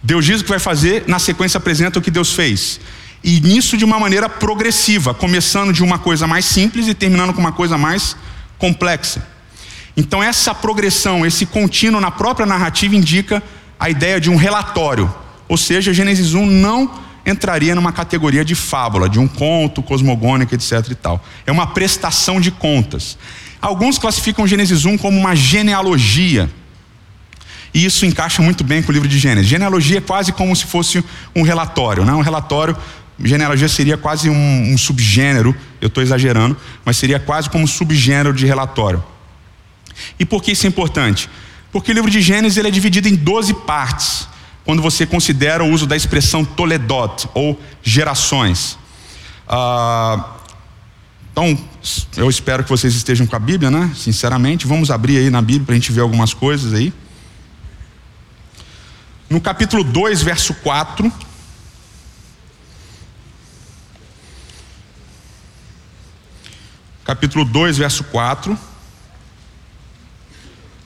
Deus 0.02 0.24
diz 0.24 0.40
o 0.40 0.44
que 0.44 0.48
vai 0.48 0.58
fazer, 0.58 1.04
na 1.06 1.18
sequência 1.18 1.58
apresenta 1.58 1.98
o 1.98 2.02
que 2.02 2.10
Deus 2.10 2.32
fez. 2.32 2.80
E 3.22 3.38
nisso 3.42 3.76
de 3.76 3.84
uma 3.84 4.00
maneira 4.00 4.30
progressiva, 4.30 5.12
começando 5.12 5.74
de 5.74 5.82
uma 5.82 5.98
coisa 5.98 6.26
mais 6.26 6.46
simples 6.46 6.88
e 6.88 6.94
terminando 6.94 7.34
com 7.34 7.40
uma 7.40 7.52
coisa 7.52 7.76
mais 7.76 8.16
complexa. 8.56 9.26
Então, 9.94 10.22
essa 10.22 10.54
progressão, 10.54 11.26
esse 11.26 11.44
contínuo 11.44 12.00
na 12.00 12.10
própria 12.10 12.46
narrativa 12.46 12.96
indica 12.96 13.42
a 13.78 13.90
ideia 13.90 14.18
de 14.18 14.30
um 14.30 14.36
relatório. 14.36 15.14
Ou 15.46 15.58
seja, 15.58 15.92
Gênesis 15.92 16.32
1 16.32 16.46
não 16.46 17.05
entraria 17.26 17.74
numa 17.74 17.92
categoria 17.92 18.44
de 18.44 18.54
fábula, 18.54 19.08
de 19.08 19.18
um 19.18 19.26
conto 19.26 19.82
cosmogônico, 19.82 20.54
etc. 20.54 20.86
e 20.90 20.94
tal. 20.94 21.22
É 21.44 21.52
uma 21.52 21.66
prestação 21.66 22.40
de 22.40 22.50
contas. 22.50 23.18
Alguns 23.60 23.98
classificam 23.98 24.46
Gênesis 24.46 24.84
1 24.84 24.96
como 24.96 25.18
uma 25.18 25.34
genealogia. 25.34 26.48
E 27.74 27.84
isso 27.84 28.06
encaixa 28.06 28.40
muito 28.40 28.62
bem 28.62 28.82
com 28.82 28.90
o 28.90 28.92
livro 28.92 29.08
de 29.08 29.18
Gênesis. 29.18 29.48
Genealogia 29.50 29.98
é 29.98 30.00
quase 30.00 30.32
como 30.32 30.54
se 30.54 30.64
fosse 30.64 31.04
um 31.34 31.42
relatório, 31.42 32.04
né? 32.04 32.12
um 32.12 32.22
relatório 32.22 32.76
Genealogia 33.18 33.68
seria 33.68 33.96
quase 33.96 34.28
um, 34.28 34.72
um 34.72 34.76
subgênero, 34.76 35.56
eu 35.80 35.88
estou 35.88 36.02
exagerando, 36.02 36.56
mas 36.84 36.96
seria 36.96 37.18
quase 37.18 37.48
como 37.48 37.64
um 37.64 37.66
subgênero 37.66 38.32
de 38.32 38.44
relatório. 38.44 39.02
E 40.18 40.24
por 40.26 40.42
que 40.42 40.52
isso 40.52 40.66
é 40.66 40.68
importante? 40.68 41.30
Porque 41.72 41.90
o 41.90 41.94
livro 41.94 42.10
de 42.10 42.20
Gênesis 42.20 42.58
ele 42.58 42.68
é 42.68 42.70
dividido 42.70 43.08
em 43.08 43.14
12 43.14 43.54
partes, 43.54 44.28
quando 44.66 44.82
você 44.82 45.06
considera 45.06 45.64
o 45.64 45.70
uso 45.70 45.86
da 45.86 45.96
expressão 45.96 46.44
Toledot, 46.44 47.28
ou 47.32 47.58
gerações. 47.82 48.76
Ah, 49.48 50.32
então, 51.32 51.56
eu 52.16 52.28
espero 52.28 52.64
que 52.64 52.68
vocês 52.68 52.94
estejam 52.94 53.26
com 53.26 53.36
a 53.36 53.38
Bíblia, 53.38 53.70
né? 53.70 53.92
Sinceramente, 53.94 54.66
vamos 54.66 54.90
abrir 54.90 55.18
aí 55.18 55.30
na 55.30 55.40
Bíblia 55.40 55.66
para 55.66 55.74
a 55.74 55.78
gente 55.78 55.92
ver 55.92 56.00
algumas 56.00 56.34
coisas 56.34 56.74
aí. 56.74 56.92
No 59.30 59.40
capítulo 59.40 59.84
2, 59.84 60.22
verso 60.22 60.52
4. 60.52 61.12
capítulo 67.04 67.44
2, 67.44 67.78
verso 67.78 68.02
4. 68.02 68.58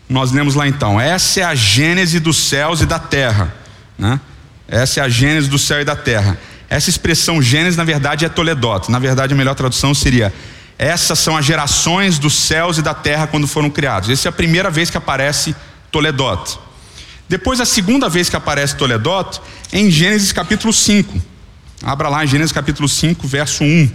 Nós 0.06 0.32
lemos 0.32 0.54
lá 0.54 0.68
então: 0.68 1.00
essa 1.00 1.40
é 1.40 1.44
a 1.44 1.54
gênese 1.54 2.20
dos 2.20 2.37
céus 2.37 2.82
e 2.82 2.87
da 2.87 2.99
terra. 2.99 3.54
Né? 4.00 4.19
Essa 4.66 5.00
é 5.00 5.02
a 5.02 5.09
gênese 5.11 5.47
do 5.49 5.59
céu 5.59 5.83
e 5.83 5.85
da 5.85 5.95
terra. 5.95 6.38
Essa 6.71 6.88
expressão 6.88 7.42
gênese, 7.42 7.76
na 7.76 7.85
verdade, 7.85 8.25
é 8.25 8.28
Toledot. 8.30 8.90
Na 8.90 8.99
verdade, 8.99 9.35
a 9.35 9.37
melhor 9.37 9.54
tradução 9.54 9.92
seria: 9.92 10.33
essas 10.78 11.19
são 11.19 11.37
as 11.37 11.45
gerações 11.45 12.19
dos 12.19 12.33
céus 12.33 12.78
e 12.78 12.83
da 12.83 12.95
terra 12.95 13.26
quando 13.26 13.47
foram 13.47 13.69
criados. 13.69 14.09
Essa 14.09 14.28
é 14.28 14.30
a 14.30 14.33
primeira 14.33 14.71
vez 14.71 14.88
que 14.88 14.97
aparece 14.97 15.54
Toledot. 15.92 16.59
Depois, 17.28 17.61
a 17.61 17.66
segunda 17.66 18.09
vez 18.09 18.30
que 18.30 18.37
aparece 18.37 18.75
Toledot 18.75 19.40
é 19.71 19.78
em 19.78 19.90
Gênesis 19.90 20.33
capítulo 20.33 20.73
5. 20.73 21.21
Abra 21.83 22.09
lá 22.09 22.25
em 22.25 22.26
Gênesis 22.26 22.52
capítulo 22.52 22.88
5, 22.88 23.28
verso 23.28 23.62
1. 23.62 23.90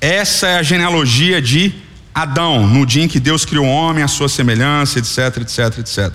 Essa 0.00 0.46
é 0.48 0.58
a 0.58 0.62
genealogia 0.62 1.42
de 1.42 1.83
Adão, 2.14 2.66
no 2.66 2.86
dia 2.86 3.02
em 3.02 3.08
que 3.08 3.18
Deus 3.18 3.44
criou 3.44 3.66
o 3.66 3.68
homem, 3.68 4.04
a 4.04 4.08
sua 4.08 4.28
semelhança, 4.28 4.98
etc, 4.98 5.38
etc, 5.38 5.78
etc. 5.78 6.14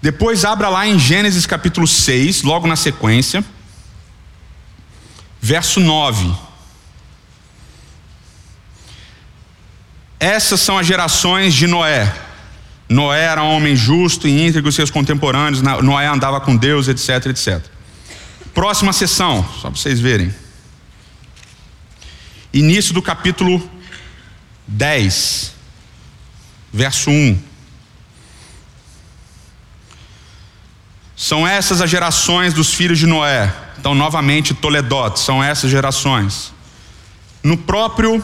Depois 0.00 0.44
abra 0.44 0.68
lá 0.68 0.86
em 0.86 0.98
Gênesis 0.98 1.46
capítulo 1.46 1.86
6, 1.86 2.42
logo 2.42 2.66
na 2.66 2.76
sequência, 2.76 3.44
verso 5.40 5.80
9. 5.80 6.32
Essas 10.20 10.60
são 10.60 10.78
as 10.78 10.86
gerações 10.86 11.54
de 11.54 11.66
Noé. 11.66 12.14
Noé 12.88 13.24
era 13.24 13.42
um 13.42 13.50
homem 13.50 13.74
justo 13.74 14.28
e 14.28 14.46
íntegro, 14.46 14.70
seus 14.70 14.90
contemporâneos, 14.90 15.60
Noé 15.60 16.06
andava 16.06 16.40
com 16.40 16.56
Deus, 16.56 16.88
etc, 16.88 17.26
etc. 17.26 17.60
Próxima 18.54 18.92
sessão, 18.92 19.42
só 19.60 19.70
para 19.70 19.78
vocês 19.78 20.00
verem 20.00 20.32
início 22.52 22.94
do 22.94 23.02
capítulo 23.02 23.62
10, 24.68 25.52
verso 26.72 27.10
1. 27.10 27.38
São 31.16 31.46
essas 31.46 31.80
as 31.80 31.90
gerações 31.90 32.54
dos 32.54 32.72
filhos 32.72 32.98
de 32.98 33.06
Noé. 33.06 33.52
Então, 33.78 33.94
novamente, 33.94 34.54
Toledot, 34.54 35.18
são 35.18 35.42
essas 35.42 35.70
gerações. 35.70 36.52
No 37.42 37.56
próprio 37.56 38.22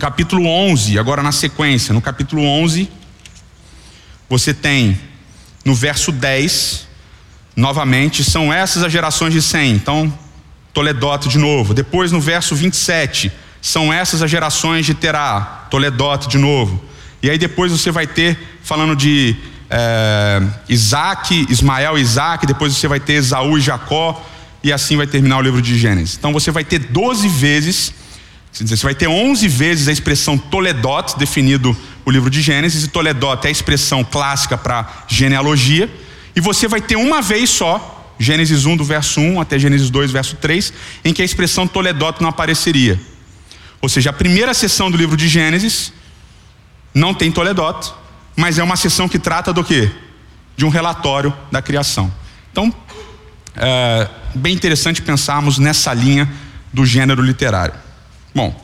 capítulo 0.00 0.46
11, 0.46 0.98
agora 0.98 1.22
na 1.22 1.30
sequência, 1.30 1.92
no 1.92 2.00
capítulo 2.00 2.42
11, 2.42 2.90
você 4.28 4.54
tem 4.54 4.98
no 5.64 5.74
verso 5.74 6.10
10, 6.10 6.88
novamente, 7.54 8.24
são 8.24 8.52
essas 8.52 8.82
as 8.82 8.90
gerações 8.90 9.32
de 9.32 9.42
Sem. 9.42 9.72
Então, 9.72 10.12
Toledote 10.72 11.28
de 11.28 11.38
novo. 11.38 11.74
Depois 11.74 12.10
no 12.10 12.20
verso 12.20 12.56
27, 12.56 13.30
são 13.62 13.92
essas 13.92 14.20
as 14.20 14.30
gerações 14.30 14.84
de 14.84 14.92
Terá, 14.92 15.68
Toledote 15.70 16.28
de 16.28 16.36
novo. 16.36 16.82
E 17.22 17.30
aí 17.30 17.38
depois 17.38 17.70
você 17.70 17.92
vai 17.92 18.08
ter, 18.08 18.36
falando 18.64 18.96
de 18.96 19.36
é, 19.70 20.42
Isaac, 20.68 21.46
Ismael 21.48 21.96
e 21.96 22.02
Isaac, 22.02 22.44
depois 22.44 22.74
você 22.74 22.88
vai 22.88 22.98
ter 22.98 23.14
Esaú 23.14 23.56
e 23.56 23.60
Jacó, 23.60 24.28
e 24.64 24.72
assim 24.72 24.96
vai 24.96 25.06
terminar 25.06 25.38
o 25.38 25.40
livro 25.40 25.62
de 25.62 25.78
Gênesis. 25.78 26.16
Então 26.18 26.32
você 26.32 26.50
vai 26.50 26.64
ter 26.64 26.80
12 26.80 27.28
vezes, 27.28 27.94
você 28.52 28.84
vai 28.84 28.96
ter 28.96 29.06
11 29.06 29.46
vezes 29.46 29.86
a 29.86 29.92
expressão 29.92 30.36
Toledot, 30.36 31.16
definido 31.16 31.76
o 32.04 32.10
livro 32.10 32.28
de 32.28 32.42
Gênesis, 32.42 32.82
e 32.82 32.88
Toledot 32.88 33.46
é 33.46 33.48
a 33.48 33.52
expressão 33.52 34.02
clássica 34.02 34.58
para 34.58 35.04
genealogia, 35.06 35.88
e 36.34 36.40
você 36.40 36.66
vai 36.66 36.80
ter 36.80 36.96
uma 36.96 37.22
vez 37.22 37.48
só 37.48 38.12
Gênesis 38.18 38.66
1, 38.66 38.76
do 38.76 38.84
verso 38.84 39.20
1 39.20 39.40
até 39.40 39.58
Gênesis 39.58 39.88
2, 39.88 40.10
verso 40.10 40.36
3, 40.36 40.72
em 41.04 41.12
que 41.12 41.22
a 41.22 41.24
expressão 41.24 41.66
Toledot 41.66 42.20
não 42.20 42.28
apareceria. 42.28 43.00
Ou 43.82 43.88
seja, 43.88 44.10
a 44.10 44.12
primeira 44.12 44.54
sessão 44.54 44.90
do 44.90 44.96
livro 44.96 45.16
de 45.16 45.28
Gênesis 45.28 45.92
não 46.94 47.12
tem 47.12 47.30
Toledot, 47.30 47.92
mas 48.36 48.58
é 48.58 48.62
uma 48.62 48.76
sessão 48.76 49.08
que 49.08 49.18
trata 49.18 49.52
do 49.52 49.62
quê? 49.62 49.90
De 50.56 50.64
um 50.64 50.70
relatório 50.70 51.34
da 51.50 51.60
criação. 51.60 52.10
Então, 52.50 52.74
é 53.56 54.08
bem 54.34 54.54
interessante 54.54 55.02
pensarmos 55.02 55.58
nessa 55.58 55.92
linha 55.92 56.30
do 56.72 56.86
gênero 56.86 57.20
literário. 57.20 57.74
Bom, 58.34 58.58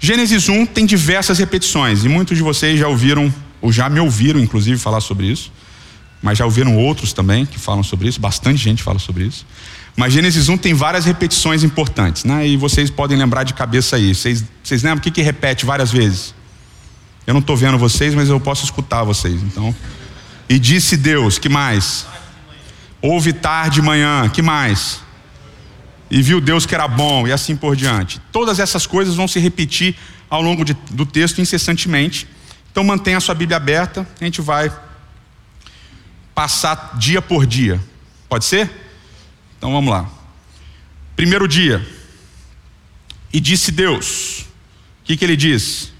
Gênesis 0.00 0.48
1 0.48 0.64
tem 0.66 0.86
diversas 0.86 1.38
repetições, 1.38 2.04
e 2.04 2.08
muitos 2.08 2.36
de 2.36 2.42
vocês 2.42 2.78
já 2.78 2.88
ouviram, 2.88 3.34
ou 3.60 3.70
já 3.70 3.90
me 3.90 4.00
ouviram, 4.00 4.40
inclusive, 4.40 4.78
falar 4.78 5.00
sobre 5.00 5.26
isso 5.26 5.52
mas 6.22 6.38
já 6.38 6.44
ouviram 6.44 6.76
outros 6.76 7.12
também 7.12 7.46
que 7.46 7.58
falam 7.58 7.82
sobre 7.82 8.08
isso, 8.08 8.20
bastante 8.20 8.58
gente 8.58 8.82
fala 8.82 8.98
sobre 8.98 9.24
isso. 9.24 9.46
Mas 9.98 10.12
Gênesis 10.12 10.48
1 10.48 10.56
tem 10.58 10.74
várias 10.74 11.06
repetições 11.06 11.64
importantes, 11.64 12.22
né? 12.22 12.46
E 12.46 12.56
vocês 12.56 12.88
podem 12.88 13.18
lembrar 13.18 13.42
de 13.42 13.52
cabeça 13.52 13.96
aí. 13.96 14.14
Vocês, 14.14 14.44
vocês 14.62 14.80
lembram 14.84 14.98
o 14.98 15.02
que, 15.02 15.10
que 15.10 15.22
repete 15.22 15.66
várias 15.66 15.90
vezes? 15.90 16.32
Eu 17.26 17.34
não 17.34 17.40
estou 17.40 17.56
vendo 17.56 17.76
vocês, 17.76 18.14
mas 18.14 18.28
eu 18.28 18.38
posso 18.38 18.64
escutar 18.64 19.02
vocês. 19.02 19.42
Então, 19.42 19.74
e 20.48 20.56
disse 20.56 20.96
Deus, 20.96 21.36
que 21.36 21.48
mais? 21.48 22.06
Houve 23.02 23.32
tarde 23.32 23.80
e 23.80 23.82
manhã, 23.82 24.28
que 24.28 24.40
mais? 24.40 25.00
E 26.08 26.22
viu 26.22 26.40
Deus 26.40 26.64
que 26.64 26.76
era 26.76 26.86
bom, 26.86 27.26
e 27.26 27.32
assim 27.32 27.56
por 27.56 27.74
diante. 27.74 28.20
Todas 28.30 28.60
essas 28.60 28.86
coisas 28.86 29.16
vão 29.16 29.26
se 29.26 29.40
repetir 29.40 29.96
ao 30.30 30.40
longo 30.40 30.64
de, 30.64 30.76
do 30.92 31.04
texto 31.04 31.40
incessantemente. 31.40 32.24
Então 32.70 32.84
mantenha 32.84 33.16
a 33.16 33.20
sua 33.20 33.34
Bíblia 33.34 33.56
aberta, 33.56 34.06
a 34.20 34.24
gente 34.24 34.40
vai 34.40 34.70
passar 36.36 36.96
dia 36.96 37.20
por 37.20 37.44
dia. 37.44 37.80
Pode 38.28 38.44
ser? 38.44 38.86
Então 39.58 39.72
vamos 39.72 39.90
lá. 39.90 40.08
Primeiro 41.14 41.46
dia. 41.46 41.86
E 43.32 43.40
disse 43.40 43.70
Deus. 43.70 44.40
O 45.02 45.04
que, 45.04 45.16
que 45.16 45.24
ele 45.24 45.36
diz? 45.36 45.92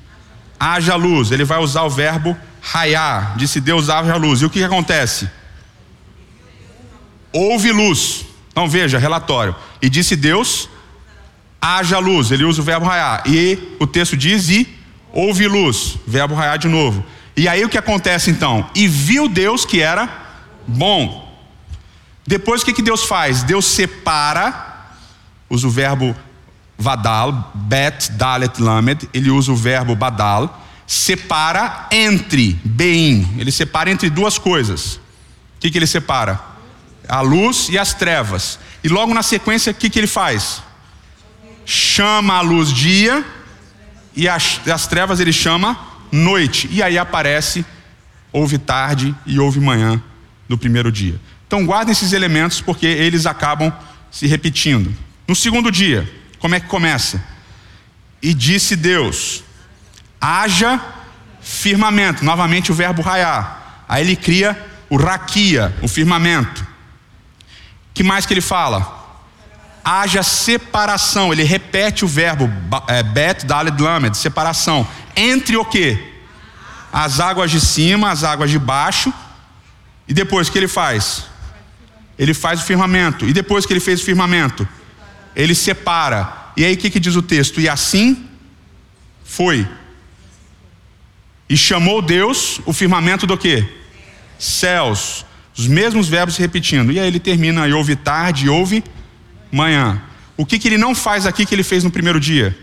Haja 0.59 0.95
luz. 0.95 1.31
Ele 1.31 1.45
vai 1.45 1.59
usar 1.59 1.83
o 1.83 1.91
verbo 1.91 2.37
raiar. 2.61 3.37
Disse 3.37 3.61
Deus, 3.61 3.89
haja 3.89 4.17
luz. 4.17 4.41
E 4.41 4.45
o 4.45 4.51
que, 4.51 4.61
que 4.61 4.65
acontece? 4.65 5.29
Houve 7.33 7.73
luz. 7.73 8.25
Então 8.51 8.69
veja, 8.69 8.99
relatório. 8.99 9.55
E 9.81 9.89
disse 9.89 10.17
Deus, 10.17 10.69
haja 11.61 11.99
luz. 11.99 12.31
Ele 12.31 12.45
usa 12.45 12.61
o 12.61 12.65
verbo 12.65 12.87
raiar. 12.87 13.23
E 13.27 13.77
o 13.79 13.87
texto 13.87 14.17
diz: 14.17 14.49
e 14.49 14.67
houve 15.13 15.47
luz. 15.47 15.97
Verbo 16.07 16.35
raiar 16.35 16.59
de 16.59 16.69
novo. 16.69 17.05
E 17.37 17.47
aí 17.47 17.65
o 17.65 17.69
que 17.69 17.79
acontece 17.79 18.31
então? 18.31 18.69
E 18.75 18.89
viu 18.89 19.29
Deus 19.29 19.65
que 19.65 19.81
era 19.81 20.09
bom. 20.67 21.28
Depois 22.29 22.61
o 22.61 22.65
que, 22.67 22.75
que 22.75 22.83
Deus 22.83 23.05
faz? 23.05 23.43
Deus 23.43 23.65
separa, 23.65 24.91
usa 25.49 25.67
o 25.67 25.71
verbo 25.71 26.15
vadal, 26.77 27.51
bet, 27.55 28.13
dalet, 28.13 28.61
lamed, 28.61 29.09
ele 29.15 29.31
usa 29.31 29.51
o 29.51 29.57
verbo 29.57 29.97
badal, 29.97 30.63
separa 30.87 31.89
entre, 31.91 32.61
beim, 32.63 33.27
ele 33.39 33.51
separa 33.51 33.91
entre 33.91 34.11
duas 34.11 34.37
coisas. 34.37 34.97
O 34.97 35.61
que, 35.61 35.71
que 35.71 35.79
ele 35.79 35.87
separa? 35.87 36.39
A 37.09 37.23
luz 37.23 37.71
e 37.71 37.79
as 37.79 37.95
trevas. 37.95 38.59
E 38.85 38.89
logo 38.91 39.15
na 39.15 39.23
sequência, 39.23 39.73
o 39.73 39.75
que, 39.75 39.89
que 39.89 39.99
ele 39.99 40.07
faz? 40.07 40.63
Chama 41.65 42.35
a 42.35 42.43
luz 42.43 42.71
dia 42.71 43.25
e 44.15 44.29
as, 44.29 44.61
as 44.69 44.87
trevas 44.87 45.19
ele 45.19 45.33
chama 45.33 45.79
noite. 46.13 46.69
E 46.71 46.83
aí 46.83 46.99
aparece, 46.99 47.65
houve 48.31 48.59
tarde 48.59 49.15
e 49.25 49.41
houve 49.41 49.61
manhã 49.61 49.99
no 50.47 50.59
primeiro 50.59 50.93
dia. 50.93 51.19
Então 51.49 51.65
guardem 51.65 51.93
esses 51.93 52.13
elementos 52.13 52.61
porque 52.61 52.87
eles 52.87 53.25
acabam 53.25 53.73
se 54.11 54.27
repetindo. 54.27 54.95
No 55.27 55.35
segundo 55.35 55.73
dia, 55.73 56.07
como 56.39 56.55
é 56.55 56.61
que 56.61 56.67
começa? 56.67 57.25
E 58.23 58.35
disse 58.35 58.77
Deus: 58.77 59.43
haja 60.21 60.79
firmamento, 61.41 62.23
novamente 62.23 62.71
o 62.71 62.75
verbo 62.75 63.01
raiar. 63.01 63.85
Aí 63.89 64.05
ele 64.05 64.15
cria 64.15 64.63
o 64.91 64.99
raquia, 64.99 65.75
o 65.81 65.89
firmamento. 65.89 66.67
Que 67.95 68.03
mais 68.03 68.27
que 68.27 68.35
ele 68.35 68.43
fala? 68.43 68.97
Haja 69.83 70.23
separação, 70.23 71.33
ele 71.33 71.45
repete 71.45 72.05
o 72.05 72.09
verbo 72.09 72.53
é, 72.89 73.03
bet, 73.03 73.47
daled, 73.47 73.81
lamed, 73.83 74.19
separação. 74.19 74.87
Entre 75.17 75.57
o 75.57 75.65
que? 75.65 76.13
As 76.93 77.21
águas 77.21 77.51
de 77.51 77.59
cima, 77.59 78.11
as 78.11 78.23
águas 78.23 78.51
de 78.51 78.59
baixo. 78.59 79.11
E 80.07 80.13
depois 80.13 80.49
o 80.49 80.53
que 80.53 80.59
ele 80.59 80.69
faz? 80.69 81.25
Ele 82.19 82.35
faz 82.35 82.61
o 82.61 82.65
firmamento. 82.65 83.27
E 83.27 83.33
depois 83.33 83.65
que 83.65 83.73
ele 83.73 83.81
fez 83.81 84.01
o 84.01 84.05
firmamento, 84.05 84.67
ele 85.37 85.55
separa. 85.55 86.51
E 86.57 86.65
aí 86.65 86.75
o 86.75 86.77
que, 86.77 86.91
que 86.91 86.99
diz 86.99 87.15
o 87.15 87.23
texto? 87.23 87.61
E 87.61 87.69
assim 87.69 88.27
foi. 89.25 89.67
E 91.49 91.57
chamou 91.57 92.03
Deus 92.03 92.61
o 92.67 92.73
firmamento 92.73 93.27
do 93.27 93.39
que? 93.39 93.65
Céus. 94.39 95.25
Os 95.57 95.67
mesmos 95.67 96.09
verbos 96.09 96.35
se 96.35 96.41
repetindo. 96.41 96.91
E 96.91 96.99
aí 96.99 97.07
ele 97.07 97.21
termina, 97.21 97.67
e 97.69 97.73
houve 97.73 97.95
tarde, 97.95 98.47
e 98.47 98.49
houve 98.49 98.83
manhã. 99.51 100.03
O 100.37 100.45
que, 100.45 100.59
que 100.59 100.69
ele 100.69 100.79
não 100.79 100.95
faz 100.95 101.27
aqui 101.27 101.47
que 101.47 101.55
ele 101.55 101.63
fez 101.63 101.85
no 101.85 101.91
primeiro 101.91 102.21
dia? 102.21 102.57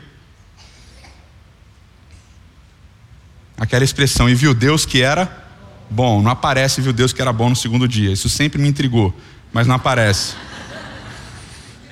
Aquela 3.57 3.83
expressão, 3.83 4.29
e 4.29 4.35
viu 4.35 4.53
Deus 4.53 4.85
que 4.85 5.01
era 5.01 5.45
bom. 5.89 6.21
Não 6.21 6.31
aparece, 6.31 6.81
viu 6.81 6.91
Deus 6.93 7.13
que 7.13 7.21
era 7.21 7.31
bom 7.31 7.49
no 7.49 7.55
segundo 7.55 7.87
dia. 7.87 8.11
Isso 8.11 8.29
sempre 8.29 8.61
me 8.61 8.67
intrigou 8.67 9.13
mas 9.55 9.65
não 9.65 9.75
aparece. 9.75 10.33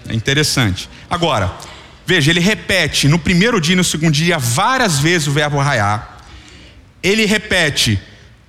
É 0.10 0.13
interessante. 0.13 0.89
Agora, 1.10 1.50
veja, 2.05 2.29
ele 2.29 2.41
repete 2.41 3.08
no 3.08 3.17
primeiro 3.17 3.62
dia 3.62 3.72
e 3.72 3.77
no 3.77 3.86
segundo 3.86 4.12
dia 4.12 4.38
várias 4.38 5.00
vezes 5.00 5.29
o 5.29 5.32
verbo 5.32 5.58
raiar. 5.60 6.17
Ele 7.01 7.25
repete 7.25 7.98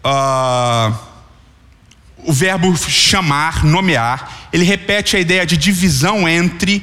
uh, 0.05 0.93
o 2.25 2.33
verbo 2.33 2.77
chamar, 2.77 3.65
nomear. 3.65 4.49
Ele 4.53 4.65
repete 4.65 5.17
a 5.17 5.21
ideia 5.21 5.47
de 5.47 5.57
divisão 5.57 6.29
entre. 6.29 6.79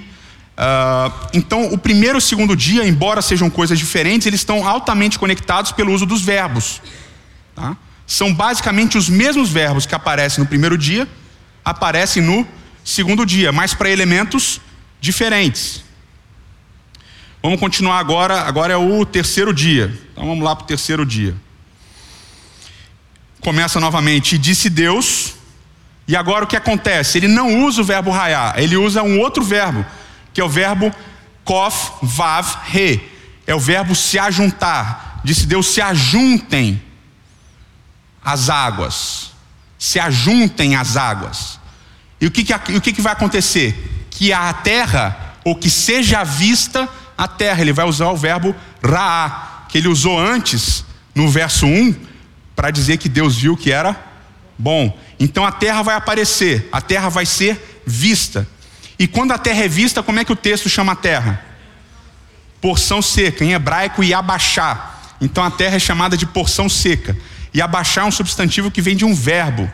Uh, 0.58 1.27
então, 1.34 1.73
o 1.73 1.77
primeiro 1.77 2.15
e 2.15 2.19
o 2.19 2.21
segundo 2.21 2.55
dia, 2.55 2.88
embora 2.88 3.21
sejam 3.21 3.49
coisas 3.49 3.77
diferentes, 3.77 4.25
eles 4.25 4.39
estão 4.39 4.65
altamente 4.65 5.19
conectados 5.19 5.73
pelo 5.73 5.91
uso 5.91 6.05
dos 6.05 6.21
verbos. 6.21 6.82
Tá? 7.53 7.75
São 8.08 8.34
basicamente 8.34 8.97
os 8.97 9.10
mesmos 9.10 9.49
verbos 9.49 9.86
que 9.86 9.93
aparecem 9.93 10.41
no 10.41 10.47
primeiro 10.47 10.77
dia 10.77 11.05
aparece 11.63 12.21
no 12.21 12.47
segundo 12.84 13.26
dia, 13.26 13.52
mas 13.52 13.74
para 13.74 13.89
elementos 13.89 14.60
diferentes. 15.00 15.84
Vamos 17.41 17.60
continuar 17.60 18.00
agora, 18.00 18.41
agora 18.41 18.74
é 18.74 18.78
o 18.78 19.06
terceiro 19.06 19.54
dia. 19.54 19.97
Então 20.12 20.26
vamos 20.26 20.43
lá 20.43 20.56
para 20.56 20.63
o 20.63 20.67
terceiro 20.67 21.06
dia. 21.06 21.36
Começa 23.39 23.80
novamente, 23.80 24.36
e 24.36 24.38
disse 24.38 24.69
Deus, 24.69 25.34
e 26.08 26.15
agora 26.15 26.45
o 26.45 26.47
que 26.47 26.56
acontece? 26.56 27.17
Ele 27.17 27.28
não 27.28 27.63
usa 27.63 27.82
o 27.82 27.86
verbo 27.86 28.12
raiar, 28.12 28.54
ele 28.58 28.78
usa 28.78 29.02
um 29.02 29.19
outro 29.19 29.43
verbo, 29.43 29.84
que 30.34 30.39
é 30.39 30.43
o 30.43 30.50
verbo 30.50 30.93
kof, 31.43 31.93
vav, 32.04 32.58
re. 32.65 33.10
É 33.47 33.56
o 33.56 33.60
verbo 33.60 33.95
se 33.95 34.19
ajuntar. 34.19 35.19
Disse 35.24 35.47
Deus, 35.47 35.67
se 35.67 35.82
ajuntem 35.82 36.82
as 38.24 38.50
águas 38.50 39.30
se 39.81 39.99
ajuntem 39.99 40.75
as 40.75 40.95
águas. 40.95 41.59
E 42.21 42.27
o 42.27 42.29
que, 42.29 42.43
que, 42.43 42.53
o 42.53 42.79
que, 42.79 42.93
que 42.93 43.01
vai 43.01 43.13
acontecer? 43.13 44.05
Que 44.11 44.31
a 44.31 44.53
terra, 44.53 45.33
ou 45.43 45.55
que 45.55 45.71
seja 45.71 46.23
vista 46.23 46.87
a 47.17 47.27
terra, 47.27 47.61
ele 47.61 47.73
vai 47.73 47.83
usar 47.85 48.09
o 48.09 48.15
verbo 48.15 48.55
raá, 48.83 49.65
que 49.67 49.79
ele 49.79 49.87
usou 49.87 50.19
antes, 50.19 50.85
no 51.15 51.27
verso 51.27 51.65
1, 51.65 51.95
para 52.55 52.69
dizer 52.69 52.97
que 52.97 53.09
Deus 53.09 53.37
viu 53.37 53.57
que 53.57 53.71
era 53.71 53.99
bom. 54.55 54.95
Então 55.19 55.43
a 55.43 55.51
terra 55.51 55.81
vai 55.81 55.95
aparecer, 55.95 56.69
a 56.71 56.79
terra 56.79 57.09
vai 57.09 57.25
ser 57.25 57.81
vista. 57.83 58.47
E 58.99 59.07
quando 59.07 59.31
a 59.31 59.37
terra 59.39 59.63
é 59.63 59.67
vista, 59.67 60.03
como 60.03 60.19
é 60.19 60.23
que 60.23 60.31
o 60.31 60.35
texto 60.35 60.69
chama 60.69 60.91
a 60.91 60.95
terra? 60.95 61.43
Porção 62.61 63.01
seca, 63.01 63.43
em 63.43 63.53
hebraico, 63.53 64.03
abaixar. 64.13 65.15
Então 65.19 65.43
a 65.43 65.49
terra 65.49 65.77
é 65.77 65.79
chamada 65.79 66.15
de 66.15 66.27
porção 66.27 66.69
seca. 66.69 67.17
E 67.53 67.61
abaixar 67.61 68.05
um 68.05 68.11
substantivo 68.11 68.71
que 68.71 68.81
vem 68.81 68.95
de 68.95 69.03
um 69.03 69.13
verbo, 69.13 69.69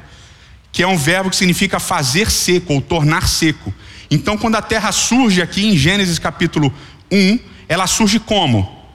que 0.71 0.81
é 0.81 0.87
um 0.87 0.97
verbo 0.97 1.29
que 1.29 1.35
significa 1.35 1.79
fazer 1.79 2.31
seco 2.31 2.73
ou 2.73 2.81
tornar 2.81 3.27
seco. 3.27 3.73
Então, 4.09 4.37
quando 4.37 4.55
a 4.55 4.61
terra 4.61 4.91
surge 4.91 5.41
aqui 5.41 5.65
em 5.65 5.77
Gênesis 5.77 6.17
capítulo 6.17 6.73
1, 7.11 7.39
ela 7.67 7.87
surge 7.87 8.19
como? 8.19 8.85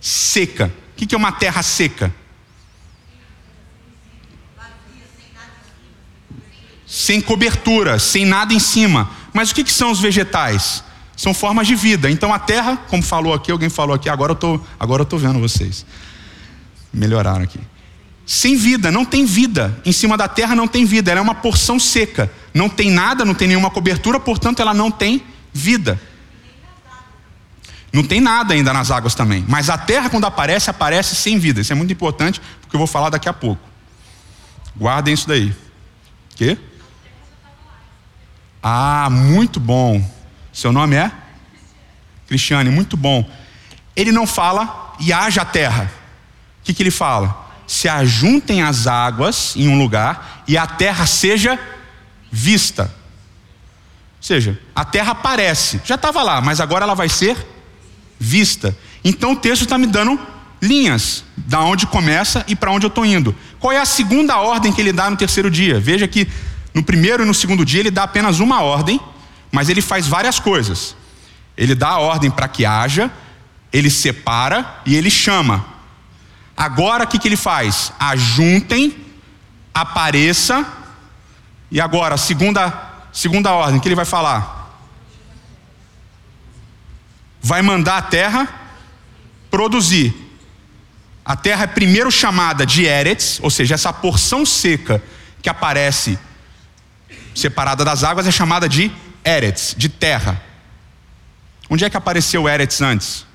Seca. 0.00 0.72
O 0.92 0.96
que 0.96 1.14
é 1.14 1.18
uma 1.18 1.32
terra 1.32 1.62
seca? 1.62 2.12
Sem 6.86 7.20
cobertura, 7.20 7.98
sem 7.98 8.24
nada 8.24 8.54
em 8.54 8.58
cima. 8.58 9.10
Mas 9.32 9.50
o 9.50 9.54
que 9.54 9.70
são 9.70 9.90
os 9.90 10.00
vegetais? 10.00 10.82
São 11.16 11.34
formas 11.34 11.66
de 11.66 11.74
vida. 11.74 12.10
Então 12.10 12.32
a 12.32 12.38
terra, 12.38 12.76
como 12.88 13.02
falou 13.02 13.34
aqui, 13.34 13.50
alguém 13.50 13.68
falou 13.68 13.94
aqui, 13.94 14.08
agora 14.08 14.32
eu 14.32 14.36
tô, 14.36 14.60
agora 14.78 15.06
eu 15.10 15.18
vendo 15.18 15.38
vocês 15.38 15.84
melhoraram 16.92 17.42
aqui. 17.42 17.60
Sem 18.26 18.56
vida, 18.56 18.90
não 18.90 19.04
tem 19.04 19.24
vida. 19.24 19.80
Em 19.84 19.92
cima 19.92 20.16
da 20.16 20.26
terra 20.26 20.54
não 20.54 20.66
tem 20.66 20.84
vida, 20.84 21.10
ela 21.10 21.20
é 21.20 21.22
uma 21.22 21.34
porção 21.34 21.78
seca. 21.78 22.30
Não 22.52 22.68
tem 22.68 22.90
nada, 22.90 23.24
não 23.24 23.34
tem 23.34 23.46
nenhuma 23.46 23.70
cobertura, 23.70 24.18
portanto 24.18 24.60
ela 24.60 24.74
não 24.74 24.90
tem 24.90 25.22
vida. 25.52 26.00
Não 27.92 28.02
tem 28.02 28.20
nada 28.20 28.52
ainda 28.52 28.72
nas 28.72 28.90
águas 28.90 29.14
também. 29.14 29.44
Mas 29.48 29.70
a 29.70 29.78
terra, 29.78 30.10
quando 30.10 30.24
aparece, 30.26 30.68
aparece 30.68 31.14
sem 31.14 31.38
vida. 31.38 31.60
Isso 31.60 31.72
é 31.72 31.76
muito 31.76 31.92
importante, 31.92 32.40
porque 32.60 32.74
eu 32.74 32.78
vou 32.78 32.86
falar 32.86 33.10
daqui 33.10 33.28
a 33.28 33.32
pouco. 33.32 33.62
Guardem 34.76 35.14
isso 35.14 35.28
daí. 35.28 35.54
Quê? 36.34 36.58
Ah, 38.62 39.08
muito 39.08 39.60
bom. 39.60 40.04
Seu 40.52 40.72
nome 40.72 40.96
é? 40.96 41.12
Cristiane, 42.26 42.70
muito 42.70 42.96
bom. 42.96 43.24
Ele 43.94 44.10
não 44.10 44.26
fala 44.26 44.94
e 44.98 45.12
haja 45.12 45.42
a 45.42 45.44
terra 45.44 45.90
que, 46.66 46.74
que 46.74 46.82
ele 46.82 46.90
fala? 46.90 47.46
Se 47.66 47.88
ajuntem 47.88 48.62
as 48.62 48.86
águas 48.86 49.54
em 49.56 49.68
um 49.68 49.78
lugar 49.78 50.42
e 50.48 50.58
a 50.58 50.66
terra 50.66 51.06
seja 51.06 51.58
vista. 52.30 52.84
Ou 54.16 54.22
seja, 54.22 54.58
a 54.74 54.84
terra 54.84 55.12
aparece, 55.12 55.80
já 55.84 55.94
estava 55.94 56.22
lá, 56.22 56.40
mas 56.40 56.60
agora 56.60 56.84
ela 56.84 56.94
vai 56.94 57.08
ser 57.08 57.36
vista. 58.18 58.76
Então 59.04 59.32
o 59.32 59.36
texto 59.36 59.62
está 59.62 59.78
me 59.78 59.86
dando 59.86 60.18
linhas, 60.60 61.24
da 61.36 61.60
onde 61.60 61.86
começa 61.86 62.44
e 62.48 62.56
para 62.56 62.72
onde 62.72 62.86
eu 62.86 62.88
estou 62.88 63.06
indo. 63.06 63.34
Qual 63.60 63.72
é 63.72 63.78
a 63.78 63.84
segunda 63.84 64.38
ordem 64.38 64.72
que 64.72 64.80
ele 64.80 64.92
dá 64.92 65.08
no 65.08 65.16
terceiro 65.16 65.50
dia? 65.50 65.78
Veja 65.78 66.08
que 66.08 66.26
no 66.74 66.82
primeiro 66.82 67.22
e 67.22 67.26
no 67.26 67.34
segundo 67.34 67.64
dia 67.64 67.80
ele 67.80 67.90
dá 67.90 68.02
apenas 68.02 68.40
uma 68.40 68.62
ordem, 68.62 69.00
mas 69.52 69.68
ele 69.68 69.80
faz 69.80 70.08
várias 70.08 70.40
coisas. 70.40 70.96
Ele 71.56 71.74
dá 71.74 71.90
a 71.90 71.98
ordem 71.98 72.30
para 72.30 72.48
que 72.48 72.66
haja, 72.66 73.10
ele 73.72 73.90
separa 73.90 74.80
e 74.84 74.96
ele 74.96 75.10
chama. 75.10 75.75
Agora 76.56 77.04
o 77.04 77.06
que, 77.06 77.18
que 77.18 77.28
ele 77.28 77.36
faz? 77.36 77.92
Ajuntem, 77.98 78.96
apareça, 79.74 80.66
e 81.70 81.80
agora, 81.80 82.16
segunda, 82.16 82.72
segunda 83.12 83.52
ordem, 83.52 83.78
que 83.78 83.88
ele 83.88 83.94
vai 83.94 84.04
falar? 84.04 84.56
vai 87.46 87.62
mandar 87.62 87.98
a 87.98 88.02
terra 88.02 88.48
produzir. 89.48 90.12
A 91.24 91.36
terra 91.36 91.62
é 91.62 91.66
primeiro 91.68 92.10
chamada 92.10 92.66
de 92.66 92.84
Eretz, 92.84 93.38
ou 93.40 93.50
seja, 93.50 93.74
essa 93.76 93.92
porção 93.92 94.44
seca 94.44 95.00
que 95.40 95.48
aparece 95.48 96.18
separada 97.34 97.84
das 97.84 98.02
águas 98.02 98.26
é 98.26 98.32
chamada 98.32 98.68
de 98.68 98.90
Eretz, 99.24 99.74
de 99.76 99.88
terra. 99.88 100.42
Onde 101.70 101.84
é 101.84 101.90
que 101.90 101.96
apareceu 101.96 102.48
Eretz 102.48 102.80
antes? 102.80 103.25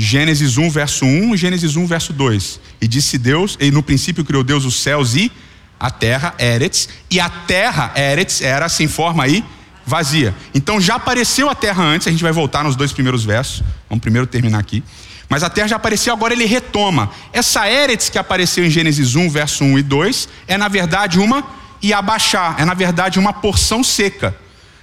Gênesis 0.00 0.56
1, 0.56 0.70
verso 0.70 1.04
1 1.04 1.34
e 1.34 1.36
Gênesis 1.36 1.74
1, 1.74 1.84
verso 1.84 2.12
2. 2.12 2.60
E 2.80 2.86
disse 2.86 3.18
Deus, 3.18 3.58
e 3.60 3.68
no 3.72 3.82
princípio 3.82 4.24
criou 4.24 4.44
Deus 4.44 4.64
os 4.64 4.76
céus 4.76 5.16
e 5.16 5.30
a 5.78 5.90
terra, 5.90 6.34
Eretz, 6.38 6.88
e 7.10 7.18
a 7.18 7.28
terra, 7.28 7.92
Eretz, 7.96 8.40
era 8.40 8.66
assim 8.66 8.86
forma 8.86 9.24
aí 9.24 9.44
vazia. 9.84 10.32
Então 10.54 10.80
já 10.80 10.94
apareceu 10.94 11.50
a 11.50 11.54
terra 11.54 11.82
antes, 11.82 12.06
a 12.06 12.12
gente 12.12 12.22
vai 12.22 12.30
voltar 12.30 12.62
nos 12.62 12.76
dois 12.76 12.92
primeiros 12.92 13.24
versos. 13.24 13.64
Vamos 13.88 14.00
primeiro 14.00 14.24
terminar 14.24 14.60
aqui. 14.60 14.84
Mas 15.28 15.42
a 15.42 15.50
terra 15.50 15.66
já 15.66 15.76
apareceu, 15.76 16.12
agora 16.12 16.32
ele 16.32 16.46
retoma. 16.46 17.10
Essa 17.32 17.68
Eretz 17.68 18.08
que 18.08 18.18
apareceu 18.18 18.64
em 18.64 18.70
Gênesis 18.70 19.16
1, 19.16 19.28
verso 19.28 19.64
1 19.64 19.80
e 19.80 19.82
2, 19.82 20.28
é 20.46 20.56
na 20.56 20.68
verdade 20.68 21.18
uma 21.18 21.44
e 21.82 21.92
abaixar, 21.92 22.54
é 22.58 22.64
na 22.64 22.74
verdade 22.74 23.18
uma 23.18 23.32
porção 23.32 23.82
seca, 23.82 24.36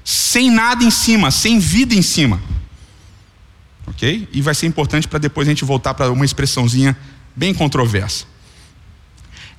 sem 0.03 0.51
nada 0.51 0.83
em 0.83 0.91
cima, 0.91 1.31
sem 1.31 1.57
vida 1.57 1.95
em 1.95 2.01
cima. 2.01 2.41
Ok? 3.87 4.27
E 4.31 4.41
vai 4.41 4.55
ser 4.55 4.65
importante 4.65 5.07
para 5.07 5.19
depois 5.19 5.47
a 5.47 5.51
gente 5.51 5.63
voltar 5.63 5.93
para 5.93 6.11
uma 6.11 6.25
expressãozinha 6.25 6.97
bem 7.35 7.53
controversa. 7.53 8.25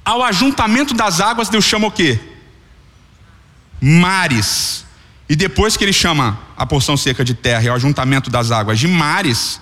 Ao 0.05 0.23
ajuntamento 0.23 0.95
das 0.95 1.21
águas, 1.21 1.49
Deus 1.49 1.65
chama 1.65 1.89
o 1.89 1.91
quê? 1.91 2.19
Mares. 3.81 4.85
E 5.29 5.35
depois 5.35 5.77
que 5.77 5.85
ele 5.85 5.93
chama 5.93 6.39
a 6.57 6.65
porção 6.65 6.97
seca 6.97 7.25
de 7.25 7.35
terra 7.35 7.65
e 7.65 7.69
o 7.69 7.75
ajuntamento 7.75 8.31
das 8.31 8.51
águas 8.51 8.79
de 8.79 8.87
mares, 8.87 9.61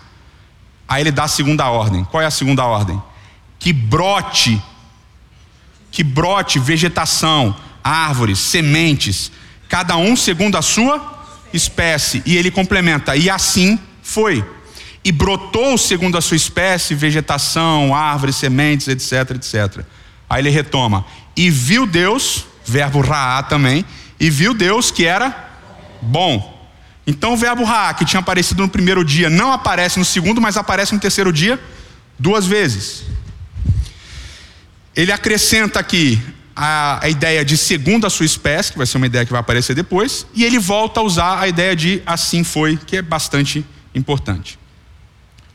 aí 0.86 1.02
ele 1.02 1.10
dá 1.10 1.24
a 1.24 1.28
segunda 1.28 1.68
ordem. 1.70 2.04
Qual 2.04 2.22
é 2.22 2.26
a 2.26 2.30
segunda 2.30 2.64
ordem? 2.64 3.02
Que 3.58 3.72
brote, 3.72 4.62
que 5.90 6.04
brote 6.04 6.58
vegetação, 6.58 7.56
árvores, 7.82 8.38
sementes, 8.38 9.32
cada 9.68 9.96
um 9.96 10.14
segundo 10.14 10.56
a 10.56 10.62
sua 10.62 11.24
espécie. 11.52 12.22
E 12.26 12.36
ele 12.36 12.50
complementa, 12.50 13.16
e 13.16 13.30
assim 13.30 13.78
foi. 14.04 14.44
E 15.02 15.10
brotou 15.10 15.76
segundo 15.76 16.16
a 16.16 16.20
sua 16.20 16.36
espécie, 16.36 16.94
vegetação, 16.94 17.94
árvores, 17.94 18.36
sementes, 18.36 18.86
etc, 18.86 19.32
etc. 19.32 19.84
Aí 20.30 20.40
ele 20.40 20.50
retoma, 20.50 21.04
e 21.36 21.50
viu 21.50 21.86
Deus, 21.86 22.46
verbo 22.64 23.00
raá 23.00 23.42
também, 23.42 23.84
e 24.20 24.30
viu 24.30 24.54
Deus 24.54 24.90
que 24.90 25.04
era 25.04 25.50
bom. 26.00 26.52
Então 27.06 27.34
o 27.34 27.36
verbo 27.36 27.64
ra, 27.64 27.92
que 27.92 28.04
tinha 28.04 28.20
aparecido 28.20 28.62
no 28.62 28.68
primeiro 28.68 29.04
dia, 29.04 29.28
não 29.28 29.52
aparece 29.52 29.98
no 29.98 30.04
segundo, 30.04 30.40
mas 30.40 30.56
aparece 30.56 30.94
no 30.94 31.00
terceiro 31.00 31.32
dia 31.32 31.60
duas 32.18 32.46
vezes. 32.46 33.02
Ele 34.96 35.12
acrescenta 35.12 35.80
aqui 35.80 36.20
a, 36.56 37.04
a, 37.04 37.08
ideia 37.08 37.44
de 37.44 37.56
segundo 37.56 38.06
a 38.06 38.10
sua 38.10 38.24
espécie, 38.24 38.72
que 38.72 38.78
vai 38.78 38.86
ser 38.86 38.96
uma 38.96 39.06
ideia 39.06 39.26
que 39.26 39.32
vai 39.32 39.40
aparecer 39.40 39.74
depois, 39.74 40.26
e 40.34 40.44
ele 40.44 40.58
volta 40.58 41.00
a 41.00 41.02
usar 41.02 41.40
a 41.40 41.48
ideia 41.48 41.74
de 41.74 42.02
assim 42.06 42.44
foi, 42.44 42.76
que 42.76 42.96
é 42.96 43.02
bastante 43.02 43.64
importante. 43.94 44.58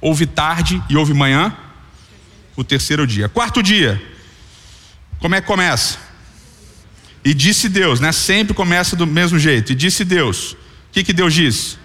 Houve 0.02 0.25
tarde 0.25 0.82
e 0.89 0.95
houve 0.95 1.13
manhã, 1.13 1.56
o 2.56 2.63
terceiro 2.63 3.06
dia. 3.06 3.28
Quarto 3.28 3.62
dia, 3.62 4.02
como 5.19 5.36
é 5.36 5.41
que 5.41 5.47
começa? 5.47 5.97
E 7.23 7.34
disse 7.34 7.67
Deus, 7.67 7.99
né? 7.99 8.12
Sempre 8.12 8.54
começa 8.54 8.95
do 8.95 9.06
mesmo 9.06 9.38
jeito. 9.38 9.71
E 9.71 9.75
disse 9.75 10.06
Deus: 10.06 10.54
O 10.54 10.58
que, 10.91 11.04
que 11.04 11.13
Deus 11.13 11.34
diz? 11.34 11.78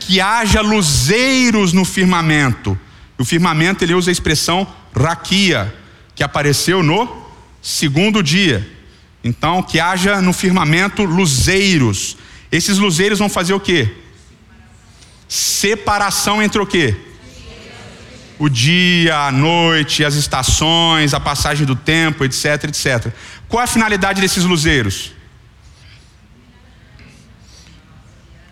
Que 0.00 0.20
haja 0.20 0.60
luzeiros 0.60 1.72
no 1.72 1.84
firmamento. 1.84 2.78
O 3.18 3.24
firmamento 3.24 3.84
ele 3.84 3.94
usa 3.94 4.10
a 4.10 4.12
expressão 4.12 4.66
raquia, 4.94 5.74
que 6.14 6.22
apareceu 6.22 6.82
no 6.82 7.26
segundo 7.60 8.22
dia. 8.22 8.66
Então, 9.22 9.62
que 9.62 9.80
haja 9.80 10.22
no 10.22 10.32
firmamento 10.32 11.04
luzeiros. 11.04 12.16
Esses 12.50 12.78
luzeiros 12.78 13.18
vão 13.18 13.28
fazer 13.28 13.54
o 13.54 13.60
quê? 13.60 13.92
Separação 15.28 16.42
entre 16.42 16.60
o 16.60 16.66
quê? 16.66 16.96
O 18.38 18.48
dia, 18.48 19.16
a 19.16 19.32
noite, 19.32 20.04
as 20.04 20.14
estações, 20.14 21.14
a 21.14 21.20
passagem 21.20 21.66
do 21.66 21.74
tempo, 21.74 22.24
etc, 22.24 22.64
etc. 22.64 23.12
Qual 23.48 23.62
a 23.62 23.66
finalidade 23.66 24.20
desses 24.20 24.44
luzeiros? 24.44 25.12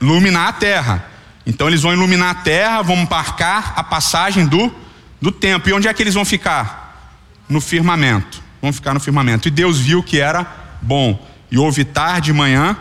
Iluminar 0.00 0.48
a 0.48 0.52
terra. 0.52 1.10
Então 1.46 1.68
eles 1.68 1.82
vão 1.82 1.92
iluminar 1.92 2.30
a 2.30 2.34
terra, 2.34 2.82
vão 2.82 2.96
marcar 2.96 3.74
a 3.76 3.84
passagem 3.84 4.46
do, 4.46 4.74
do 5.20 5.30
tempo. 5.30 5.68
E 5.68 5.72
onde 5.72 5.87
é 5.87 5.94
que 5.94 6.02
eles 6.02 6.14
vão 6.14 6.24
ficar? 6.24 7.12
No 7.48 7.60
firmamento. 7.60 8.42
Vão 8.62 8.72
ficar 8.72 8.94
no 8.94 9.00
firmamento. 9.00 9.48
E 9.48 9.50
Deus 9.50 9.78
viu 9.78 10.02
que 10.02 10.18
era 10.18 10.46
bom. 10.80 11.26
E 11.50 11.58
houve 11.58 11.84
tarde 11.84 12.30
e 12.30 12.34
manhã 12.34 12.76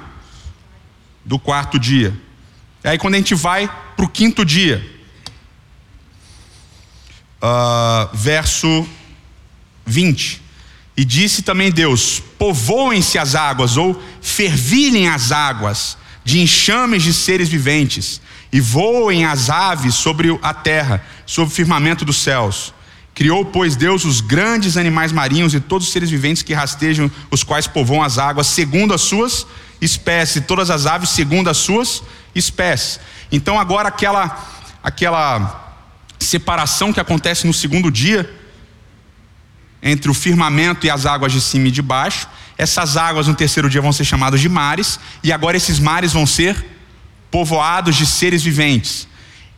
do 1.25 1.38
quarto 1.38 1.77
dia. 1.77 2.13
E 2.84 2.88
aí 2.88 2.97
quando 2.97 3.15
a 3.15 3.17
gente 3.17 3.36
vai 3.36 3.69
para 4.04 4.06
o 4.06 4.10
quinto 4.10 4.44
dia, 4.44 4.86
uh, 7.42 8.16
verso 8.16 8.88
20. 9.86 10.42
E 10.98 11.06
disse 11.06 11.42
também 11.42 11.72
Deus: 11.72 12.22
povoem-se 12.38 13.18
as 13.18 13.34
águas, 13.34 13.78
ou 13.78 14.02
fervilhem 14.22 15.08
as 15.08 15.32
águas, 15.32 15.98
de 16.24 16.42
enxames 16.42 17.04
de 17.04 17.13
seres 17.13 17.48
viventes, 17.48 18.22
e 18.52 18.60
voem 18.60 19.26
as 19.26 19.50
aves 19.50 19.96
sobre 19.96 20.38
a 20.42 20.54
terra, 20.54 21.04
sobre 21.26 21.52
o 21.52 21.56
firmamento 21.56 22.04
dos 22.04 22.18
céus. 22.18 22.74
Criou, 23.16 23.46
pois, 23.46 23.76
Deus 23.76 24.06
os 24.06 24.22
grandes 24.22 24.76
animais 24.76 25.12
marinhos 25.12 25.54
e 25.54 25.60
todos 25.60 25.88
os 25.88 25.94
seres 25.94 26.10
viventes 26.10 26.42
que 26.42 26.54
rastejam, 26.54 27.10
os 27.30 27.44
quais 27.44 27.68
povoam 27.68 28.02
as 28.02 28.18
águas, 28.18 28.48
segundo 28.48 28.94
as 28.94 29.02
suas 29.02 29.46
espécies, 29.80 30.38
e 30.38 30.42
todas 30.42 30.70
as 30.70 30.86
aves 30.88 31.10
segundo 31.10 31.50
as 31.50 31.58
suas 31.58 32.02
espécies. 32.36 33.00
Então, 33.34 33.60
agora, 33.60 33.89
aquela, 33.89 34.48
aquela 34.84 35.76
separação 36.19 36.93
que 36.93 37.00
acontece 37.00 37.48
no 37.48 37.54
segundo 37.54 37.89
dia, 37.89 38.32
entre 39.82 40.12
o 40.12 40.13
firmamento 40.13 40.86
e 40.86 40.89
as 40.91 41.08
águas 41.08 41.32
de 41.32 41.41
cima 41.41 41.67
e 41.67 41.72
de 41.72 41.82
baixo. 41.82 42.30
Essas 42.56 42.96
águas 42.96 43.28
no 43.28 43.34
terceiro 43.34 43.67
dia 43.72 43.82
vão 43.82 43.91
ser 43.91 44.06
chamadas 44.06 44.39
de 44.39 44.48
mares, 44.48 45.00
e 45.24 45.34
agora 45.34 45.58
esses 45.58 45.80
mares 45.80 46.13
vão 46.13 46.28
ser 46.28 46.63
povoados 47.32 47.96
de 47.96 48.06
seres 48.06 48.43
viventes. 48.43 49.08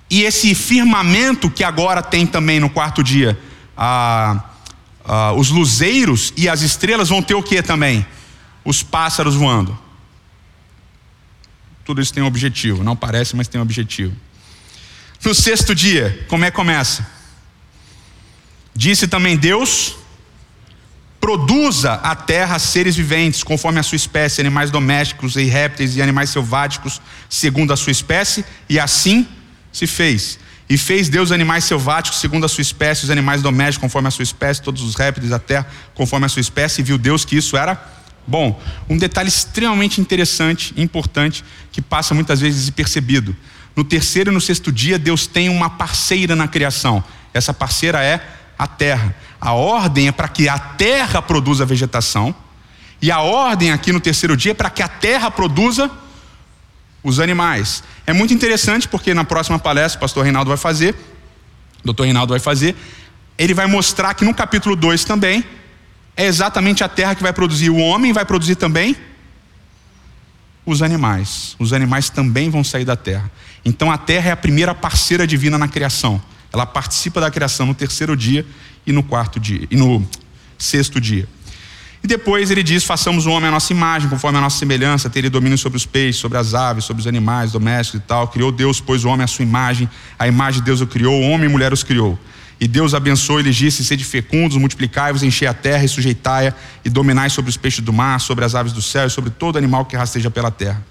E 0.09 0.23
esse 0.23 0.55
firmamento 0.55 1.49
que 1.49 1.63
agora 1.63 2.01
tem 2.01 2.25
também 2.25 2.61
no 2.61 2.69
quarto 2.69 3.03
dia, 3.03 3.37
os 5.35 5.49
luzeiros 5.49 6.31
e 6.37 6.47
as 6.47 6.61
estrelas 6.61 7.09
vão 7.09 7.21
ter 7.21 7.35
o 7.35 7.43
que 7.43 7.61
também? 7.61 8.05
Os 8.63 8.81
pássaros 8.81 9.35
voando. 9.35 9.77
Tudo 11.85 12.01
isso 12.01 12.11
tem 12.11 12.23
um 12.23 12.25
objetivo, 12.25 12.83
não 12.83 12.95
parece, 12.95 13.35
mas 13.35 13.47
tem 13.47 13.61
um 13.61 13.63
objetivo. 13.63 14.13
No 15.23 15.35
sexto 15.35 15.75
dia, 15.75 16.25
como 16.27 16.43
é 16.43 16.49
que 16.49 16.55
começa? 16.55 17.05
Disse 18.75 19.07
também 19.07 19.37
Deus: 19.37 19.95
produza 21.21 21.93
a 21.93 22.15
terra 22.15 22.57
seres 22.57 22.95
viventes, 22.95 23.43
conforme 23.43 23.79
a 23.79 23.83
sua 23.83 23.95
espécie, 23.95 24.41
animais 24.41 24.71
domésticos 24.71 25.35
e 25.35 25.43
répteis 25.43 25.95
e 25.95 26.01
animais 26.01 26.31
selváticos, 26.31 26.99
segundo 27.29 27.71
a 27.71 27.77
sua 27.77 27.91
espécie, 27.91 28.43
e 28.67 28.79
assim 28.79 29.27
se 29.71 29.85
fez. 29.85 30.39
E 30.67 30.79
fez 30.79 31.07
Deus 31.07 31.31
animais 31.31 31.65
selváticos 31.65 32.19
segundo 32.19 32.45
a 32.45 32.49
sua 32.49 32.63
espécie, 32.63 33.03
os 33.03 33.11
animais 33.11 33.43
domésticos 33.43 33.81
conforme 33.81 34.07
a 34.07 34.11
sua 34.11 34.23
espécie, 34.23 34.61
todos 34.61 34.81
os 34.81 34.95
répteis 34.95 35.29
da 35.29 35.37
terra 35.37 35.67
conforme 35.93 36.25
a 36.25 36.29
sua 36.29 36.41
espécie, 36.41 36.81
e 36.81 36.83
viu 36.83 36.97
Deus 36.97 37.23
que 37.23 37.37
isso 37.37 37.55
era 37.55 37.93
bom. 38.27 38.59
Um 38.89 38.97
detalhe 38.97 39.29
extremamente 39.29 40.01
interessante 40.01 40.73
e 40.75 40.81
importante 40.81 41.43
que 41.71 41.81
passa 41.81 42.13
muitas 42.13 42.39
vezes 42.39 42.61
despercebido. 42.61 43.35
No 43.75 43.83
terceiro 43.83 44.31
e 44.31 44.33
no 44.33 44.41
sexto 44.41 44.71
dia, 44.71 44.97
Deus 44.97 45.27
tem 45.27 45.49
uma 45.49 45.69
parceira 45.69 46.35
na 46.35 46.47
criação. 46.47 47.03
Essa 47.33 47.53
parceira 47.53 48.03
é 48.03 48.25
a 48.57 48.67
terra. 48.67 49.15
A 49.39 49.53
ordem 49.53 50.07
é 50.07 50.11
para 50.11 50.27
que 50.27 50.47
a 50.47 50.57
terra 50.57 51.21
produza 51.21 51.65
vegetação, 51.65 52.33
e 53.01 53.11
a 53.11 53.19
ordem 53.19 53.71
aqui 53.71 53.91
no 53.91 53.99
terceiro 53.99 54.35
dia 54.35 54.51
é 54.51 54.55
para 54.55 54.69
que 54.69 54.81
a 54.81 54.87
terra 54.87 55.29
produza 55.29 55.91
os 57.03 57.19
animais. 57.19 57.83
É 58.07 58.13
muito 58.13 58.33
interessante 58.33 58.87
porque 58.87 59.13
na 59.13 59.23
próxima 59.23 59.59
palestra 59.59 59.97
o 59.97 60.01
pastor 60.01 60.23
Reinaldo 60.23 60.49
vai 60.49 60.57
fazer, 60.57 60.95
o 61.83 61.85
doutor 61.85 62.03
Reinaldo 62.03 62.31
vai 62.31 62.39
fazer, 62.39 62.75
ele 63.37 63.53
vai 63.53 63.67
mostrar 63.67 64.13
que 64.13 64.25
no 64.25 64.33
capítulo 64.33 64.75
2 64.75 65.03
também 65.05 65.43
é 66.17 66.25
exatamente 66.25 66.83
a 66.83 66.89
terra 66.89 67.15
que 67.15 67.21
vai 67.21 67.33
produzir 67.33 67.69
o 67.69 67.77
homem, 67.77 68.13
vai 68.13 68.25
produzir 68.25 68.55
também 68.55 68.95
os 70.65 70.81
animais. 70.81 71.55
Os 71.59 71.73
animais 71.73 72.09
também 72.09 72.49
vão 72.49 72.63
sair 72.63 72.85
da 72.85 72.95
terra. 72.95 73.29
Então 73.63 73.91
a 73.91 73.97
terra 73.97 74.29
é 74.29 74.31
a 74.31 74.37
primeira 74.37 74.73
parceira 74.73 75.27
divina 75.27 75.57
na 75.57 75.67
criação. 75.67 76.21
Ela 76.51 76.65
participa 76.65 77.19
da 77.19 77.29
criação 77.29 77.65
no 77.65 77.73
terceiro 77.73 78.15
dia 78.15 78.45
e 78.85 78.91
no 78.91 79.03
quarto 79.03 79.39
dia 79.39 79.67
e 79.69 79.75
no 79.75 80.07
sexto 80.57 81.01
dia. 81.01 81.27
E 82.01 82.07
depois 82.07 82.51
ele 82.51 82.63
diz: 82.63 82.83
façamos 82.83 83.25
o 83.25 83.31
homem 83.31 83.49
à 83.49 83.51
nossa 83.51 83.73
imagem, 83.73 84.07
conforme 84.07 84.37
a 84.37 84.41
nossa 84.41 84.59
semelhança, 84.59 85.09
ter 85.09 85.19
ele 85.19 85.29
domínio 85.29 85.57
sobre 85.57 85.75
os 85.75 85.85
peixes, 85.85 86.21
sobre 86.21 86.37
as 86.37 86.53
aves, 86.53 86.85
sobre 86.85 87.01
os 87.01 87.07
animais 87.07 87.51
domésticos 87.51 87.99
e 87.99 88.03
tal. 88.03 88.27
Criou 88.27 88.51
Deus, 88.51 88.79
pois 88.79 89.03
o 89.03 89.09
homem 89.09 89.23
à 89.23 89.27
sua 89.27 89.43
imagem, 89.43 89.89
a 90.17 90.27
imagem 90.27 90.61
de 90.61 90.65
Deus 90.65 90.81
o 90.81 90.87
criou, 90.87 91.19
homem 91.21 91.49
e 91.49 91.51
mulher 91.51 91.73
os 91.73 91.83
criou. 91.83 92.17
E 92.59 92.67
Deus 92.67 92.93
abençoou 92.93 93.39
e 93.39 93.43
lhes 93.43 93.55
disse: 93.55 93.83
Sede 93.83 94.03
fecundos, 94.03 94.57
multiplicai-vos, 94.57 95.23
enchei 95.23 95.47
a 95.47 95.53
terra 95.53 95.83
e 95.83 95.89
sujeitai-a, 95.89 96.53
e 96.83 96.89
dominai 96.89 97.29
sobre 97.29 97.49
os 97.49 97.57
peixes 97.57 97.83
do 97.83 97.91
mar, 97.91 98.19
sobre 98.19 98.45
as 98.45 98.55
aves 98.55 98.71
do 98.71 98.81
céu 98.81 99.07
e 99.07 99.09
sobre 99.09 99.29
todo 99.29 99.57
animal 99.57 99.85
que 99.85 99.95
rasteja 99.95 100.31
pela 100.31 100.49
terra. 100.49 100.83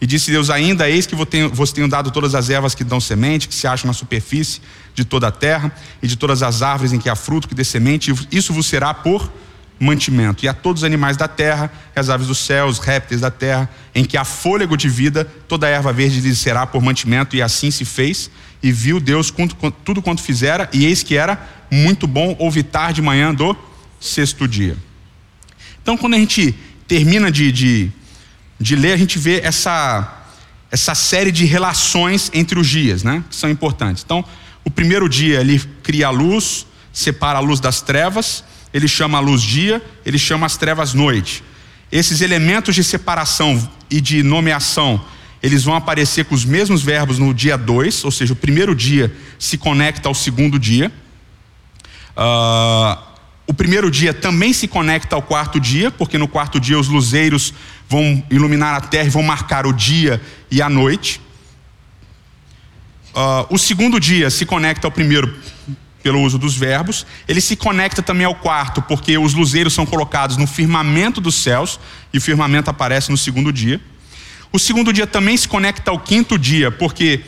E 0.00 0.06
disse 0.06 0.30
Deus 0.30 0.50
ainda: 0.50 0.90
Eis 0.90 1.06
que 1.06 1.14
vos 1.14 1.72
tenho 1.72 1.88
dado 1.88 2.10
todas 2.10 2.34
as 2.34 2.50
ervas 2.50 2.74
que 2.74 2.82
dão 2.82 3.00
semente, 3.00 3.48
que 3.48 3.54
se 3.54 3.66
acham 3.66 3.86
na 3.86 3.94
superfície 3.94 4.60
de 4.94 5.04
toda 5.04 5.28
a 5.28 5.30
terra, 5.30 5.72
e 6.02 6.06
de 6.06 6.16
todas 6.16 6.42
as 6.42 6.60
árvores 6.60 6.92
em 6.92 6.98
que 6.98 7.08
há 7.08 7.14
fruto 7.14 7.48
que 7.48 7.54
dê 7.54 7.64
semente, 7.64 8.12
isso 8.30 8.52
vos 8.52 8.66
será 8.66 8.92
por 8.92 9.32
mantimento. 9.82 10.44
E 10.44 10.48
a 10.48 10.54
todos 10.54 10.82
os 10.82 10.84
animais 10.84 11.16
da 11.16 11.26
terra, 11.26 11.70
as 11.94 12.08
aves 12.08 12.28
do 12.28 12.34
céu, 12.34 12.66
os 12.66 12.78
répteis 12.78 13.20
da 13.20 13.30
terra, 13.30 13.68
em 13.94 14.04
que 14.04 14.16
há 14.16 14.24
fôlego 14.24 14.76
de 14.76 14.88
vida, 14.88 15.24
toda 15.48 15.66
a 15.66 15.70
erva 15.70 15.92
verde 15.92 16.20
lhes 16.20 16.38
será 16.38 16.64
por 16.64 16.80
mantimento, 16.80 17.34
e 17.34 17.42
assim 17.42 17.70
se 17.70 17.84
fez. 17.84 18.30
E 18.62 18.70
viu 18.70 19.00
Deus 19.00 19.32
tudo 19.84 20.00
quanto 20.00 20.22
fizera, 20.22 20.70
e 20.72 20.86
eis 20.86 21.02
que 21.02 21.16
era 21.16 21.38
muito 21.68 22.06
bom 22.06 22.36
ouvir 22.38 22.62
tarde 22.62 22.96
de 22.96 23.02
manhã 23.02 23.34
do 23.34 23.56
sexto 24.00 24.46
dia. 24.46 24.76
Então, 25.82 25.96
quando 25.96 26.14
a 26.14 26.18
gente 26.18 26.54
termina 26.86 27.30
de, 27.30 27.50
de, 27.50 27.90
de 28.60 28.76
ler, 28.76 28.92
a 28.92 28.96
gente 28.96 29.18
vê 29.18 29.40
essa, 29.40 30.26
essa 30.70 30.94
série 30.94 31.32
de 31.32 31.44
relações 31.44 32.30
entre 32.32 32.56
os 32.56 32.68
dias, 32.68 33.02
né? 33.02 33.24
Que 33.28 33.34
são 33.34 33.50
importantes. 33.50 34.04
Então, 34.04 34.24
o 34.64 34.70
primeiro 34.70 35.08
dia 35.08 35.40
ele 35.40 35.58
cria 35.82 36.06
a 36.06 36.10
luz, 36.10 36.66
separa 36.92 37.38
a 37.38 37.40
luz 37.40 37.58
das 37.58 37.80
trevas 37.80 38.44
ele 38.72 38.88
chama 38.88 39.18
a 39.18 39.20
luz 39.20 39.42
dia, 39.42 39.82
ele 40.04 40.18
chama 40.18 40.46
as 40.46 40.56
trevas 40.56 40.94
noite. 40.94 41.42
Esses 41.90 42.20
elementos 42.20 42.74
de 42.74 42.82
separação 42.82 43.70
e 43.90 44.00
de 44.00 44.22
nomeação, 44.22 45.04
eles 45.42 45.64
vão 45.64 45.74
aparecer 45.74 46.24
com 46.24 46.34
os 46.34 46.44
mesmos 46.44 46.82
verbos 46.82 47.18
no 47.18 47.34
dia 47.34 47.56
2, 47.58 48.04
ou 48.04 48.10
seja, 48.10 48.32
o 48.32 48.36
primeiro 48.36 48.74
dia 48.74 49.14
se 49.38 49.58
conecta 49.58 50.08
ao 50.08 50.14
segundo 50.14 50.58
dia. 50.58 50.90
Uh, 52.16 53.12
o 53.46 53.52
primeiro 53.52 53.90
dia 53.90 54.14
também 54.14 54.52
se 54.52 54.66
conecta 54.68 55.16
ao 55.16 55.22
quarto 55.22 55.60
dia, 55.60 55.90
porque 55.90 56.16
no 56.16 56.28
quarto 56.28 56.58
dia 56.58 56.78
os 56.78 56.88
luzeiros 56.88 57.52
vão 57.88 58.24
iluminar 58.30 58.74
a 58.74 58.80
terra 58.80 59.06
e 59.06 59.10
vão 59.10 59.22
marcar 59.22 59.66
o 59.66 59.72
dia 59.72 60.22
e 60.50 60.62
a 60.62 60.70
noite. 60.70 61.20
Uh, 63.14 63.54
o 63.54 63.58
segundo 63.58 64.00
dia 64.00 64.30
se 64.30 64.46
conecta 64.46 64.86
ao 64.86 64.90
primeiro 64.90 65.36
pelo 66.02 66.20
uso 66.20 66.38
dos 66.38 66.56
verbos. 66.56 67.06
Ele 67.28 67.40
se 67.40 67.56
conecta 67.56 68.02
também 68.02 68.26
ao 68.26 68.34
quarto, 68.34 68.82
porque 68.82 69.16
os 69.16 69.34
luzeiros 69.34 69.72
são 69.72 69.86
colocados 69.86 70.36
no 70.36 70.46
firmamento 70.46 71.20
dos 71.20 71.36
céus, 71.36 71.78
e 72.12 72.18
o 72.18 72.20
firmamento 72.20 72.70
aparece 72.70 73.10
no 73.10 73.16
segundo 73.16 73.52
dia. 73.52 73.80
O 74.52 74.58
segundo 74.58 74.92
dia 74.92 75.06
também 75.06 75.36
se 75.36 75.48
conecta 75.48 75.90
ao 75.90 75.98
quinto 75.98 76.38
dia, 76.38 76.70
porque 76.70 77.22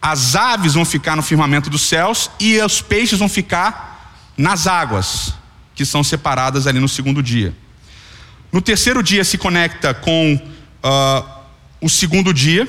as 0.00 0.34
aves 0.34 0.74
vão 0.74 0.84
ficar 0.84 1.14
no 1.16 1.22
firmamento 1.22 1.68
dos 1.68 1.82
céus 1.82 2.30
e 2.40 2.58
os 2.58 2.80
peixes 2.80 3.18
vão 3.18 3.28
ficar 3.28 4.16
nas 4.36 4.66
águas, 4.66 5.34
que 5.74 5.84
são 5.84 6.02
separadas 6.02 6.66
ali 6.66 6.80
no 6.80 6.88
segundo 6.88 7.22
dia. 7.22 7.54
No 8.50 8.60
terceiro 8.60 9.02
dia 9.02 9.24
se 9.24 9.38
conecta 9.38 9.94
com 9.94 10.34
uh, 10.34 11.28
o 11.80 11.88
segundo 11.88 12.32
dia, 12.34 12.66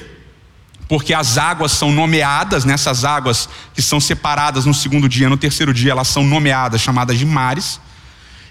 porque 0.87 1.13
as 1.13 1.37
águas 1.37 1.71
são 1.71 1.91
nomeadas, 1.91 2.65
nessas 2.65 3.05
águas 3.05 3.47
que 3.73 3.81
são 3.81 3.99
separadas 3.99 4.65
no 4.65 4.73
segundo 4.73 5.07
dia, 5.07 5.29
no 5.29 5.37
terceiro 5.37 5.73
dia 5.73 5.91
elas 5.91 6.07
são 6.07 6.23
nomeadas, 6.23 6.81
chamadas 6.81 7.17
de 7.17 7.25
mares. 7.25 7.79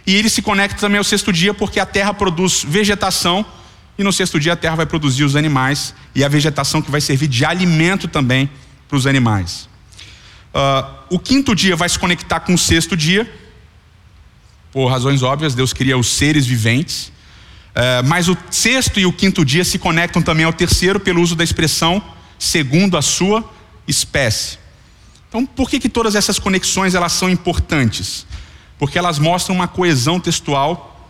E 0.07 0.17
ele 0.17 0.29
se 0.29 0.43
conecta 0.43 0.81
também 0.81 0.99
ao 0.99 1.05
sexto 1.05 1.33
dia, 1.33 1.55
porque 1.55 1.79
a 1.79 1.87
terra 1.87 2.13
produz 2.13 2.65
vegetação, 2.67 3.45
e 3.97 4.03
no 4.03 4.13
sexto 4.13 4.41
dia 4.41 4.55
a 4.55 4.57
terra 4.57 4.77
vai 4.77 4.87
produzir 4.87 5.25
os 5.25 5.37
animais, 5.37 5.95
e 6.15 6.25
a 6.25 6.29
vegetação 6.29 6.83
que 6.83 6.91
vai 6.91 7.01
servir 7.01 7.29
de 7.29 7.45
alimento 7.45 8.09
também 8.09 8.51
para 8.89 8.97
os 8.97 9.07
animais. 9.07 9.69
Uh, 10.55 11.15
o 11.17 11.19
quinto 11.19 11.55
dia 11.55 11.77
vai 11.77 11.89
se 11.89 11.99
conectar 11.99 12.41
com 12.41 12.55
o 12.55 12.59
sexto 12.59 12.97
dia, 12.97 13.31
por 14.73 14.87
razões 14.87 15.23
óbvias, 15.23 15.55
Deus 15.55 15.73
cria 15.73 15.99
os 15.99 16.09
seres 16.09 16.47
viventes. 16.47 17.13
Uh, 17.73 18.07
mas 18.07 18.29
o 18.29 18.37
sexto 18.51 18.99
e 18.99 19.07
o 19.07 19.13
quinto 19.13 19.45
dia 19.45 19.65
se 19.65 19.79
conectam 19.79 20.21
também 20.21 20.45
ao 20.45 20.53
terceiro 20.53 20.99
pelo 20.99 21.23
uso 21.23 21.37
da 21.37 21.45
expressão 21.45 22.03
segundo 22.43 22.97
a 22.97 23.03
sua 23.03 23.49
espécie. 23.87 24.59
Então, 25.29 25.47
por 25.47 25.71
que, 25.71 25.79
que 25.79 25.89
todas 25.89 26.17
essas 26.17 26.41
conexões 26.41 26.93
elas 26.93 27.13
são 27.13 27.31
importantes? 27.31 28.27
Porque 28.81 28.99
elas 28.99 29.21
mostram 29.21 29.55
uma 29.55 29.69
coesão 29.69 30.19
textual 30.19 31.09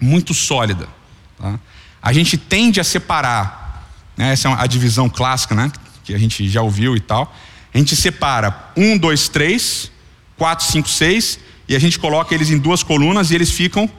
muito 0.00 0.32
sólida. 0.32 0.88
Tá? 1.36 1.58
A 2.00 2.12
gente 2.12 2.38
tende 2.38 2.78
a 2.78 2.84
separar, 2.84 3.90
né, 4.16 4.32
essa 4.32 4.48
é 4.48 4.54
a 4.56 4.66
divisão 4.68 5.08
clássica, 5.08 5.52
né, 5.52 5.72
que 6.04 6.14
a 6.14 6.18
gente 6.18 6.48
já 6.48 6.62
ouviu 6.62 6.96
e 6.96 7.00
tal. 7.00 7.34
A 7.74 7.76
gente 7.76 7.96
separa 7.96 8.70
um, 8.76 8.96
dois, 8.96 9.28
três, 9.28 9.90
quatro, 10.36 10.64
cinco, 10.64 10.88
seis, 10.88 11.40
e 11.68 11.74
a 11.74 11.78
gente 11.80 11.98
coloca 11.98 12.32
eles 12.32 12.50
em 12.50 12.58
duas 12.58 12.84
colunas 12.84 13.32
e 13.32 13.34
eles 13.34 13.50
ficam 13.50 13.90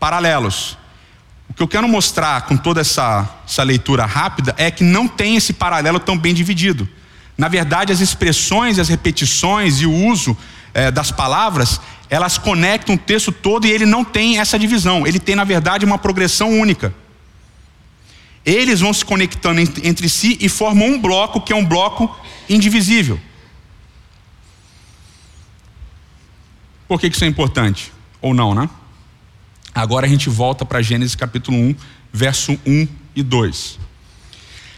paralelos. 0.00 0.76
O 1.50 1.52
que 1.52 1.62
eu 1.62 1.68
quero 1.68 1.88
mostrar 1.88 2.42
com 2.42 2.56
toda 2.56 2.80
essa, 2.80 3.28
essa 3.44 3.64
leitura 3.64 4.06
rápida 4.06 4.54
é 4.56 4.70
que 4.70 4.84
não 4.84 5.08
tem 5.08 5.34
esse 5.34 5.52
paralelo 5.52 5.98
tão 5.98 6.16
bem 6.16 6.32
dividido. 6.32 6.88
Na 7.36 7.48
verdade, 7.48 7.92
as 7.92 8.00
expressões, 8.00 8.78
as 8.78 8.88
repetições 8.88 9.80
e 9.80 9.86
o 9.86 9.92
uso 9.92 10.36
é, 10.72 10.92
das 10.92 11.10
palavras, 11.10 11.80
elas 12.08 12.38
conectam 12.38 12.94
o 12.94 12.98
texto 12.98 13.32
todo 13.32 13.66
e 13.66 13.70
ele 13.70 13.84
não 13.84 14.04
tem 14.04 14.38
essa 14.38 14.56
divisão. 14.56 15.04
Ele 15.04 15.18
tem, 15.18 15.34
na 15.34 15.42
verdade, 15.42 15.84
uma 15.84 15.98
progressão 15.98 16.50
única. 16.50 16.94
Eles 18.46 18.80
vão 18.80 18.94
se 18.94 19.04
conectando 19.04 19.60
entre 19.60 20.08
si 20.08 20.38
e 20.40 20.48
formam 20.48 20.86
um 20.86 21.00
bloco 21.00 21.40
que 21.40 21.52
é 21.52 21.56
um 21.56 21.64
bloco 21.64 22.16
indivisível. 22.48 23.20
Por 26.86 27.00
que 27.00 27.08
isso 27.08 27.24
é 27.24 27.26
importante? 27.26 27.92
Ou 28.22 28.32
não, 28.32 28.54
né? 28.54 28.70
Agora 29.74 30.06
a 30.06 30.08
gente 30.08 30.28
volta 30.28 30.64
para 30.64 30.82
Gênesis 30.82 31.14
capítulo 31.14 31.56
1, 31.56 31.74
verso 32.12 32.58
1 32.66 32.88
e 33.14 33.22
2. 33.22 33.78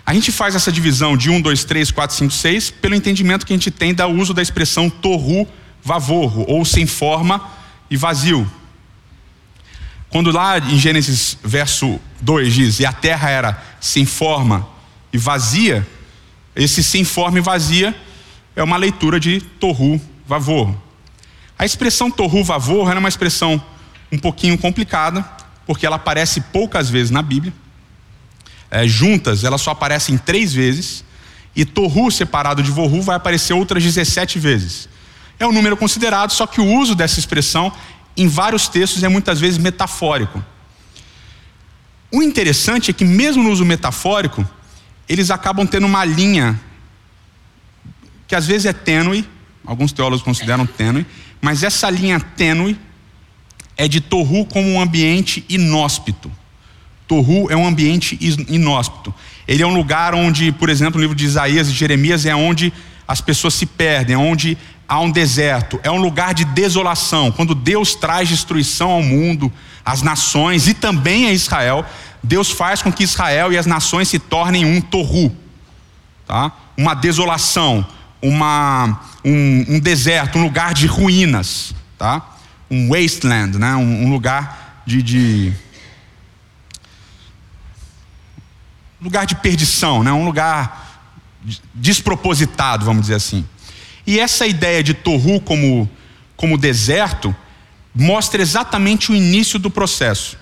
A 0.04 0.12
gente 0.12 0.30
faz 0.32 0.54
essa 0.54 0.70
divisão 0.70 1.16
de 1.16 1.30
1, 1.30 1.40
2, 1.40 1.64
3, 1.64 1.90
4, 1.90 2.16
5, 2.16 2.32
6 2.32 2.70
pelo 2.70 2.94
entendimento 2.94 3.46
que 3.46 3.52
a 3.52 3.56
gente 3.56 3.70
tem 3.70 3.94
do 3.94 4.06
uso 4.08 4.34
da 4.34 4.42
expressão 4.42 4.90
torru 4.90 5.46
vavorro, 5.82 6.44
ou 6.48 6.64
sem 6.64 6.86
forma 6.86 7.42
e 7.90 7.96
vazio. 7.96 8.50
Quando 10.10 10.30
lá 10.30 10.58
em 10.58 10.78
Gênesis 10.78 11.38
verso 11.42 11.98
2 12.20 12.52
diz, 12.52 12.80
e 12.80 12.86
a 12.86 12.92
terra 12.92 13.30
era 13.30 13.62
sem 13.80 14.04
forma 14.04 14.68
e 15.12 15.18
vazia, 15.18 15.86
esse 16.54 16.82
sem 16.82 17.02
forma 17.02 17.38
e 17.38 17.40
vazia 17.40 17.96
é 18.54 18.62
uma 18.62 18.76
leitura 18.76 19.18
de 19.18 19.40
torru 19.40 20.00
vavorro. 20.26 20.80
A 21.58 21.64
expressão 21.64 22.10
torru 22.10 22.44
vavorro 22.44 22.90
era 22.90 23.00
uma 23.00 23.08
expressão 23.08 23.62
um 24.12 24.18
pouquinho 24.18 24.58
complicada, 24.58 25.26
porque 25.66 25.86
ela 25.86 25.96
aparece 25.96 26.42
poucas 26.52 26.90
vezes 26.90 27.10
na 27.10 27.22
Bíblia. 27.22 27.52
É, 28.70 28.86
juntas, 28.86 29.42
ela 29.42 29.56
só 29.56 29.70
aparecem 29.70 30.18
três 30.18 30.52
vezes. 30.52 31.02
E 31.56 31.64
Torru 31.64 32.10
separado 32.10 32.62
de 32.62 32.70
Vorru 32.70 33.00
vai 33.00 33.16
aparecer 33.16 33.54
outras 33.54 33.82
17 33.82 34.38
vezes. 34.38 34.88
É 35.38 35.46
um 35.46 35.52
número 35.52 35.76
considerado, 35.76 36.30
só 36.30 36.46
que 36.46 36.60
o 36.60 36.66
uso 36.78 36.94
dessa 36.94 37.18
expressão 37.18 37.72
em 38.16 38.28
vários 38.28 38.68
textos 38.68 39.02
é 39.02 39.08
muitas 39.08 39.40
vezes 39.40 39.58
metafórico. 39.58 40.44
O 42.10 42.22
interessante 42.22 42.90
é 42.90 42.94
que, 42.94 43.04
mesmo 43.04 43.42
no 43.42 43.50
uso 43.50 43.64
metafórico, 43.64 44.46
eles 45.08 45.30
acabam 45.30 45.66
tendo 45.66 45.86
uma 45.86 46.04
linha 46.04 46.60
que 48.28 48.34
às 48.34 48.46
vezes 48.46 48.66
é 48.66 48.72
tênue, 48.72 49.28
alguns 49.64 49.92
teólogos 49.92 50.22
consideram 50.22 50.66
tênue, 50.66 51.06
mas 51.40 51.62
essa 51.62 51.88
linha 51.90 52.20
tênue 52.20 52.78
é 53.76 53.88
de 53.88 54.00
Torru 54.00 54.44
como 54.44 54.68
um 54.68 54.80
ambiente 54.80 55.44
inóspito. 55.48 56.30
Torru 57.06 57.50
é 57.50 57.56
um 57.56 57.66
ambiente 57.66 58.18
inóspito. 58.48 59.14
Ele 59.46 59.62
é 59.62 59.66
um 59.66 59.74
lugar 59.74 60.14
onde, 60.14 60.52
por 60.52 60.68
exemplo, 60.68 60.94
no 60.94 61.00
livro 61.02 61.16
de 61.16 61.24
Isaías 61.24 61.68
e 61.68 61.72
Jeremias, 61.72 62.24
é 62.24 62.34
onde 62.34 62.72
as 63.06 63.20
pessoas 63.20 63.54
se 63.54 63.66
perdem, 63.66 64.14
é 64.14 64.18
onde 64.18 64.56
há 64.88 65.00
um 65.00 65.10
deserto, 65.10 65.80
é 65.82 65.90
um 65.90 66.00
lugar 66.00 66.32
de 66.32 66.44
desolação. 66.44 67.30
Quando 67.32 67.54
Deus 67.54 67.94
traz 67.94 68.28
destruição 68.28 68.90
ao 68.90 69.02
mundo, 69.02 69.52
às 69.84 70.02
nações 70.02 70.68
e 70.68 70.74
também 70.74 71.26
a 71.26 71.32
Israel, 71.32 71.84
Deus 72.22 72.50
faz 72.50 72.82
com 72.82 72.92
que 72.92 73.02
Israel 73.02 73.52
e 73.52 73.58
as 73.58 73.66
nações 73.66 74.08
se 74.08 74.18
tornem 74.18 74.64
um 74.64 74.80
torru, 74.80 75.34
tá? 76.26 76.52
uma 76.76 76.94
desolação, 76.94 77.84
uma, 78.20 79.00
um, 79.24 79.64
um 79.68 79.80
deserto, 79.80 80.38
um 80.38 80.44
lugar 80.44 80.72
de 80.72 80.86
ruínas. 80.86 81.74
Tá? 81.98 82.31
Um 82.72 82.88
wasteland, 82.88 83.58
né? 83.58 83.76
um, 83.76 84.06
um 84.06 84.10
lugar 84.10 84.82
de, 84.86 85.02
de, 85.02 85.52
lugar 88.98 89.26
de 89.26 89.34
perdição, 89.36 90.02
né? 90.02 90.10
um 90.10 90.24
lugar 90.24 91.12
despropositado, 91.74 92.86
vamos 92.86 93.02
dizer 93.02 93.16
assim. 93.16 93.46
E 94.06 94.18
essa 94.18 94.46
ideia 94.46 94.82
de 94.82 94.94
Torru 94.94 95.38
como, 95.38 95.88
como 96.34 96.56
deserto 96.56 97.36
mostra 97.94 98.40
exatamente 98.40 99.12
o 99.12 99.14
início 99.14 99.58
do 99.58 99.70
processo. 99.70 100.38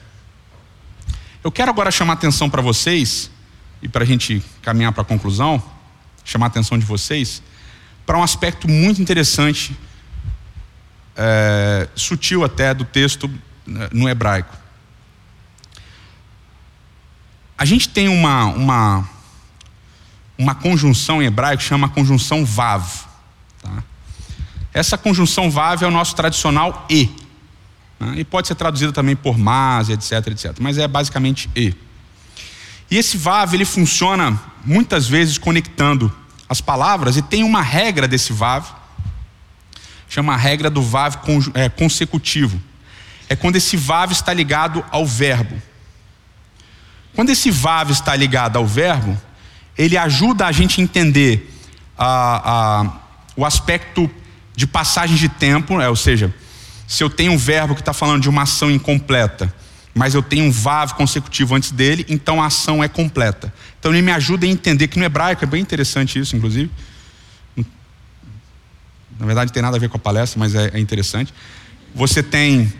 Eu 1.42 1.50
quero 1.50 1.68
agora 1.68 1.90
chamar 1.90 2.12
atenção 2.12 2.48
para 2.48 2.62
vocês, 2.62 3.28
e 3.82 3.88
para 3.88 4.04
a 4.04 4.06
gente 4.06 4.40
caminhar 4.62 4.92
para 4.92 5.02
a 5.02 5.04
conclusão, 5.04 5.60
chamar 6.24 6.46
a 6.46 6.48
atenção 6.48 6.78
de 6.78 6.86
vocês, 6.86 7.42
para 8.06 8.16
um 8.16 8.22
aspecto 8.22 8.68
muito 8.68 9.02
interessante, 9.02 9.76
é, 11.22 11.86
sutil 11.94 12.42
até, 12.42 12.72
do 12.72 12.82
texto 12.82 13.30
né, 13.66 13.90
no 13.92 14.08
hebraico. 14.08 14.56
A 17.58 17.64
gente 17.66 17.90
tem 17.90 18.08
uma, 18.08 18.46
uma, 18.46 19.08
uma 20.38 20.54
conjunção 20.54 21.22
em 21.22 21.26
hebraico 21.26 21.62
que 21.62 21.68
chama 21.68 21.90
conjunção 21.90 22.42
vav. 22.42 22.86
Tá? 23.62 23.84
Essa 24.72 24.96
conjunção 24.96 25.50
vav 25.50 25.82
é 25.82 25.86
o 25.86 25.90
nosso 25.90 26.16
tradicional 26.16 26.86
e. 26.88 27.10
Né? 27.98 28.14
E 28.20 28.24
pode 28.24 28.48
ser 28.48 28.54
traduzida 28.54 28.90
também 28.90 29.14
por 29.14 29.36
mas, 29.36 29.90
etc, 29.90 30.26
etc. 30.28 30.56
Mas 30.58 30.78
é 30.78 30.88
basicamente 30.88 31.50
e. 31.54 31.74
E 32.90 32.96
esse 32.96 33.18
vav 33.18 33.52
ele 33.52 33.66
funciona 33.66 34.40
muitas 34.64 35.06
vezes 35.06 35.36
conectando 35.36 36.10
as 36.48 36.62
palavras 36.62 37.18
e 37.18 37.22
tem 37.22 37.44
uma 37.44 37.60
regra 37.60 38.08
desse 38.08 38.32
vav, 38.32 38.79
chama 40.10 40.34
a 40.34 40.36
regra 40.36 40.68
do 40.68 40.82
vav 40.82 41.16
é, 41.54 41.68
consecutivo. 41.68 42.60
É 43.28 43.36
quando 43.36 43.56
esse 43.56 43.76
vav 43.76 44.10
está 44.10 44.34
ligado 44.34 44.84
ao 44.90 45.06
verbo. 45.06 45.56
Quando 47.14 47.30
esse 47.30 47.48
vav 47.50 47.90
está 47.92 48.14
ligado 48.16 48.56
ao 48.56 48.66
verbo, 48.66 49.16
ele 49.78 49.96
ajuda 49.96 50.46
a 50.46 50.52
gente 50.52 50.80
a 50.80 50.84
entender 50.84 51.48
a, 51.96 52.80
a, 52.80 52.92
o 53.36 53.46
aspecto 53.46 54.10
de 54.56 54.66
passagem 54.66 55.16
de 55.16 55.28
tempo, 55.28 55.80
é, 55.80 55.88
ou 55.88 55.96
seja, 55.96 56.34
se 56.88 57.04
eu 57.04 57.08
tenho 57.08 57.32
um 57.32 57.38
verbo 57.38 57.76
que 57.76 57.80
está 57.80 57.92
falando 57.92 58.22
de 58.22 58.28
uma 58.28 58.42
ação 58.42 58.68
incompleta, 58.68 59.54
mas 59.94 60.12
eu 60.12 60.22
tenho 60.22 60.44
um 60.44 60.50
vav 60.50 60.94
consecutivo 60.94 61.54
antes 61.54 61.70
dele, 61.70 62.04
então 62.08 62.42
a 62.42 62.46
ação 62.46 62.82
é 62.82 62.88
completa. 62.88 63.54
Então 63.78 63.92
ele 63.92 64.02
me 64.02 64.10
ajuda 64.10 64.44
a 64.44 64.48
entender 64.48 64.88
que 64.88 64.98
no 64.98 65.04
hebraico 65.04 65.44
é 65.44 65.46
bem 65.46 65.62
interessante 65.62 66.18
isso, 66.18 66.34
inclusive. 66.34 66.68
Na 69.20 69.26
verdade, 69.26 69.52
tem 69.52 69.62
nada 69.62 69.76
a 69.76 69.80
ver 69.80 69.90
com 69.90 69.98
a 69.98 70.00
palestra, 70.00 70.40
mas 70.40 70.54
é, 70.54 70.70
é 70.74 70.80
interessante. 70.80 71.32
Você 71.94 72.22
tem 72.22 72.72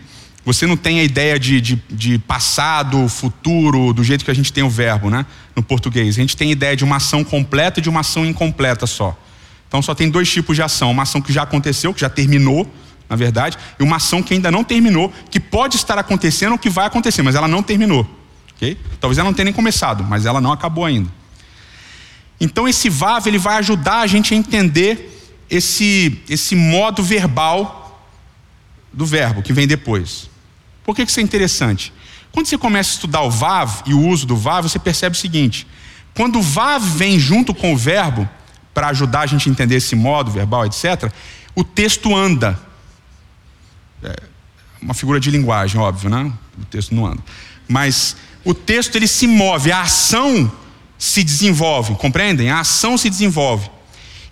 você 0.43 0.65
não 0.65 0.75
tem 0.75 0.99
a 0.99 1.03
ideia 1.03 1.37
de, 1.37 1.61
de, 1.61 1.83
de, 1.87 2.17
passado, 2.17 3.07
futuro, 3.07 3.93
do 3.93 4.03
jeito 4.03 4.25
que 4.25 4.31
a 4.31 4.33
gente 4.33 4.51
tem 4.51 4.63
o 4.63 4.69
verbo, 4.69 5.07
né? 5.07 5.23
No 5.55 5.61
português. 5.61 6.17
A 6.17 6.21
gente 6.21 6.35
tem 6.35 6.49
a 6.49 6.51
ideia 6.51 6.75
de 6.75 6.83
uma 6.83 6.95
ação 6.95 7.23
completa 7.23 7.79
e 7.79 7.83
de 7.83 7.87
uma 7.87 7.99
ação 7.99 8.25
incompleta 8.25 8.87
só. 8.87 9.15
Então 9.67 9.83
só 9.83 9.93
tem 9.93 10.09
dois 10.09 10.29
tipos 10.31 10.55
de 10.55 10.63
ação: 10.63 10.89
uma 10.89 11.03
ação 11.03 11.21
que 11.21 11.31
já 11.31 11.43
aconteceu, 11.43 11.93
que 11.93 12.01
já 12.01 12.09
terminou, 12.09 12.67
na 13.07 13.15
verdade, 13.15 13.55
e 13.79 13.83
uma 13.83 13.97
ação 13.97 14.23
que 14.23 14.33
ainda 14.33 14.49
não 14.49 14.63
terminou, 14.63 15.13
que 15.29 15.39
pode 15.39 15.75
estar 15.75 15.99
acontecendo 15.99 16.53
ou 16.53 16.57
que 16.57 16.71
vai 16.71 16.87
acontecer, 16.87 17.21
mas 17.21 17.35
ela 17.35 17.47
não 17.47 17.61
terminou. 17.61 18.09
ok? 18.55 18.79
Talvez 18.99 19.19
ela 19.19 19.29
não 19.29 19.35
tenha 19.35 19.45
nem 19.45 19.53
começado, 19.53 20.03
mas 20.03 20.25
ela 20.25 20.41
não 20.41 20.51
acabou 20.51 20.85
ainda. 20.85 21.09
Então 22.39 22.67
esse 22.67 22.89
VAV 22.89 23.27
ele 23.27 23.37
vai 23.37 23.57
ajudar 23.59 23.99
a 23.99 24.07
gente 24.07 24.33
a 24.33 24.37
entender 24.37 25.20
esse, 25.51 26.23
esse 26.29 26.55
modo 26.55 27.03
verbal 27.03 28.01
do 28.93 29.05
verbo 29.05 29.43
que 29.43 29.51
vem 29.51 29.67
depois. 29.67 30.29
Por 30.83 30.95
que 30.95 31.03
isso 31.03 31.19
é 31.19 31.23
interessante? 31.23 31.93
Quando 32.31 32.47
você 32.47 32.57
começa 32.57 32.91
a 32.91 32.93
estudar 32.93 33.21
o 33.21 33.29
VAV 33.29 33.83
e 33.85 33.93
o 33.93 33.99
uso 33.99 34.25
do 34.25 34.37
VAV, 34.37 34.69
você 34.69 34.79
percebe 34.79 35.15
o 35.15 35.19
seguinte: 35.19 35.67
quando 36.15 36.39
o 36.39 36.41
VAV 36.41 36.81
vem 36.97 37.19
junto 37.19 37.53
com 37.53 37.73
o 37.73 37.77
verbo, 37.77 38.27
para 38.73 38.87
ajudar 38.87 39.21
a 39.21 39.25
gente 39.25 39.49
a 39.49 39.51
entender 39.51 39.75
esse 39.75 39.95
modo 39.95 40.31
verbal, 40.31 40.65
etc., 40.65 41.11
o 41.53 41.63
texto 41.63 42.15
anda. 42.15 42.57
É 44.01 44.15
uma 44.81 44.93
figura 44.93 45.19
de 45.19 45.29
linguagem, 45.29 45.79
óbvio, 45.79 46.09
né? 46.09 46.31
O 46.59 46.65
texto 46.65 46.95
não 46.95 47.05
anda. 47.05 47.21
Mas 47.67 48.15
o 48.45 48.53
texto 48.53 48.95
ele 48.95 49.07
se 49.07 49.27
move, 49.27 49.71
a 49.71 49.81
ação 49.81 50.49
se 50.97 51.23
desenvolve, 51.23 51.95
compreendem? 51.95 52.49
A 52.49 52.61
ação 52.61 52.97
se 52.97 53.09
desenvolve. 53.09 53.69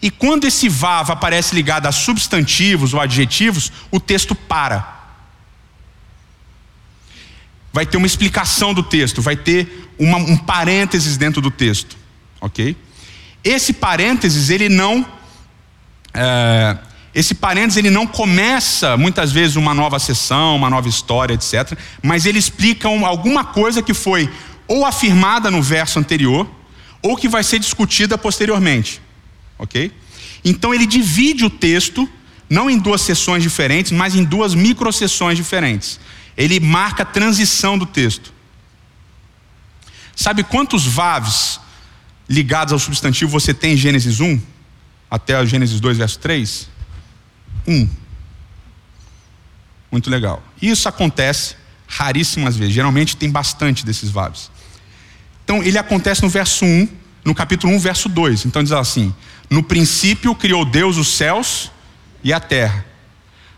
E 0.02 0.10
quando 0.10 0.46
esse 0.46 0.70
VAV 0.70 1.12
aparece 1.12 1.54
ligado 1.54 1.86
a 1.86 1.92
substantivos 1.92 2.94
ou 2.94 3.02
adjetivos, 3.02 3.72
o 3.92 4.00
texto 4.00 4.34
para 4.34 4.98
vai 7.72 7.86
ter 7.86 7.98
uma 7.98 8.08
explicação 8.08 8.74
do 8.74 8.82
texto, 8.82 9.22
vai 9.22 9.36
ter 9.36 9.90
uma, 9.98 10.18
um 10.18 10.38
parênteses 10.38 11.18
dentro 11.18 11.42
do 11.42 11.52
texto, 11.52 11.98
ok? 12.42 12.76
Esse 13.44 13.74
parênteses 13.74 14.50
ele 14.50 14.70
não 14.70 15.06
é, 16.14 16.78
esse 17.14 17.36
parênteses 17.36 17.78
ele 17.78 17.90
não 17.90 18.06
começa 18.06 18.96
muitas 18.96 19.32
vezes 19.32 19.56
uma 19.56 19.74
nova 19.74 20.00
sessão, 20.00 20.56
uma 20.56 20.70
nova 20.70 20.88
história, 20.88 21.34
etc. 21.34 21.78
Mas 22.02 22.26
ele 22.26 22.40
explica 22.40 22.88
alguma 22.88 23.44
coisa 23.44 23.82
que 23.82 23.94
foi 23.94 24.32
ou 24.68 24.86
afirmada 24.86 25.50
no 25.50 25.62
verso 25.62 26.00
anterior 26.00 26.50
ou 27.02 27.16
que 27.16 27.28
vai 27.28 27.44
ser 27.44 27.60
discutida 27.60 28.18
posteriormente, 28.18 29.02
ok? 29.60 29.91
Então 30.43 30.74
ele 30.74 30.88
divide 30.88 31.45
o 31.45 31.50
texto 31.50 32.10
não 32.50 32.67
em 32.67 32.80
duas 32.80 33.02
sessões 33.02 33.43
diferentes, 33.43 33.91
mas 33.91 34.15
em 34.15 34.24
duas 34.24 34.56
microsessões 34.56 35.38
diferentes 35.38 36.00
ele 36.39 36.58
marca 36.62 37.04
a 37.04 37.06
transição 37.06 37.78
do 37.78 37.86
texto. 37.86 38.34
Sabe 40.15 40.41
quantos 40.41 40.86
vavs 40.86 41.60
ligados 42.30 42.72
ao 42.72 42.80
substantivo 42.80 43.30
você 43.30 43.54
tem 43.54 43.74
em 43.74 43.78
Gênesis 43.78 44.22
1 44.22 44.41
até 45.12 45.45
Gênesis 45.45 45.82
2, 45.82 45.98
verso 45.98 46.17
3? 46.19 46.69
Um. 47.67 47.89
Muito 49.91 50.10
legal. 50.10 50.41
Isso 50.62 50.88
acontece 50.88 51.56
raríssimas 51.88 52.56
vezes. 52.56 52.74
Geralmente 52.74 53.17
tem 53.17 53.30
bastante 53.30 53.86
desses 53.86 54.10
vavs. 54.10 54.50
Então 55.43 55.62
ele 55.62 55.78
acontece 55.78 56.22
no 56.22 56.30
verso 56.30 56.63
1, 56.63 56.88
no 57.23 57.36
capítulo 57.36 57.73
1, 57.73 57.79
verso 57.79 58.10
2. 58.10 58.45
Então 58.45 58.63
diz 58.63 58.71
assim: 58.71 59.13
No 59.49 59.63
princípio 59.63 60.36
criou 60.36 60.65
Deus 60.65 60.97
os 60.97 61.10
céus 61.10 61.71
e 62.23 62.34
a 62.34 62.39
terra. 62.39 62.86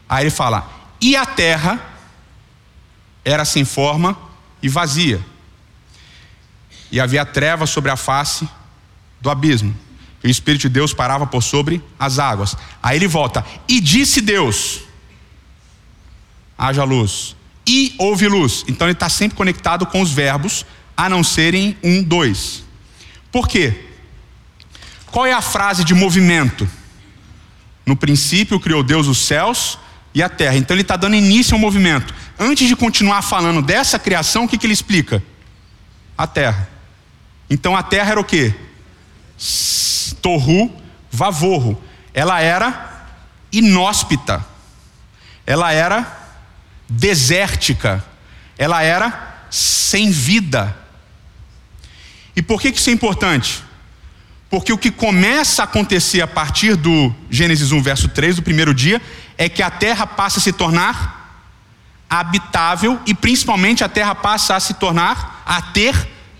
Aí 0.07 0.23
ele 0.23 0.31
fala: 0.31 0.69
E 0.99 1.15
a 1.15 1.25
terra 1.25 1.79
era 3.23 3.45
sem 3.45 3.63
forma 3.63 4.17
e 4.61 4.69
vazia. 4.69 5.23
E 6.91 6.99
havia 6.99 7.25
trevas 7.25 7.69
sobre 7.69 7.89
a 7.89 7.95
face 7.95 8.47
do 9.21 9.29
abismo. 9.29 9.75
E 10.23 10.27
o 10.27 10.31
Espírito 10.31 10.63
de 10.63 10.69
Deus 10.69 10.93
parava 10.93 11.25
por 11.25 11.41
sobre 11.41 11.81
as 11.97 12.19
águas. 12.19 12.55
Aí 12.81 12.97
ele 12.97 13.07
volta. 13.07 13.45
E 13.67 13.79
disse 13.79 14.21
Deus: 14.21 14.81
haja 16.57 16.83
luz. 16.83 17.35
E 17.65 17.95
houve 17.97 18.27
luz. 18.27 18.63
Então 18.67 18.87
ele 18.87 18.93
está 18.93 19.09
sempre 19.09 19.37
conectado 19.37 19.85
com 19.85 20.01
os 20.01 20.11
verbos, 20.11 20.65
a 20.95 21.09
não 21.09 21.23
serem 21.23 21.77
um, 21.83 22.03
dois. 22.03 22.63
Por 23.31 23.47
quê? 23.47 23.85
Qual 25.07 25.25
é 25.25 25.33
a 25.33 25.41
frase 25.41 25.83
de 25.83 25.93
movimento? 25.93 26.67
No 27.85 27.95
princípio 27.95 28.59
criou 28.59 28.83
Deus 28.83 29.07
os 29.07 29.19
céus 29.19 29.77
e 30.13 30.21
a 30.21 30.29
terra. 30.29 30.57
Então 30.57 30.75
ele 30.75 30.81
está 30.81 30.95
dando 30.95 31.15
início 31.15 31.53
ao 31.53 31.59
movimento. 31.59 32.13
Antes 32.39 32.67
de 32.67 32.75
continuar 32.75 33.21
falando 33.21 33.61
dessa 33.61 33.99
criação, 33.99 34.45
o 34.45 34.47
que, 34.47 34.57
que 34.57 34.65
ele 34.65 34.73
explica? 34.73 35.23
A 36.17 36.27
terra. 36.27 36.69
Então 37.49 37.75
a 37.75 37.83
terra 37.83 38.11
era 38.11 38.19
o 38.19 38.23
que? 38.23 38.53
Torru 40.21 40.71
vavorro. 41.11 41.81
Ela 42.13 42.39
era 42.39 43.05
inóspita. 43.51 44.45
Ela 45.45 45.73
era 45.73 46.19
desértica. 46.89 48.03
Ela 48.57 48.81
era 48.81 49.45
sem 49.49 50.11
vida. 50.11 50.77
E 52.35 52.41
por 52.41 52.61
que, 52.61 52.69
isso 52.69 52.89
é 52.89 52.93
importante? 52.93 53.63
Porque 54.49 54.73
o 54.73 54.77
que 54.77 54.91
começa 54.91 55.63
a 55.63 55.65
acontecer 55.65 56.21
a 56.21 56.27
partir 56.27 56.75
do 56.75 57.13
Gênesis 57.29 57.71
1, 57.71 57.81
verso 57.81 58.09
3, 58.09 58.37
do 58.37 58.41
primeiro 58.41 58.73
dia, 58.73 59.01
é 59.37 59.47
que 59.47 59.63
a 59.63 59.69
terra 59.69 60.05
passa 60.05 60.39
a 60.39 60.41
se 60.41 60.51
tornar 60.51 61.21
habitável 62.09 62.99
e 63.05 63.13
principalmente 63.13 63.85
a 63.85 63.87
terra 63.87 64.13
passa 64.13 64.53
a 64.53 64.59
se 64.59 64.73
tornar, 64.73 65.41
a 65.45 65.61
ter 65.61 65.95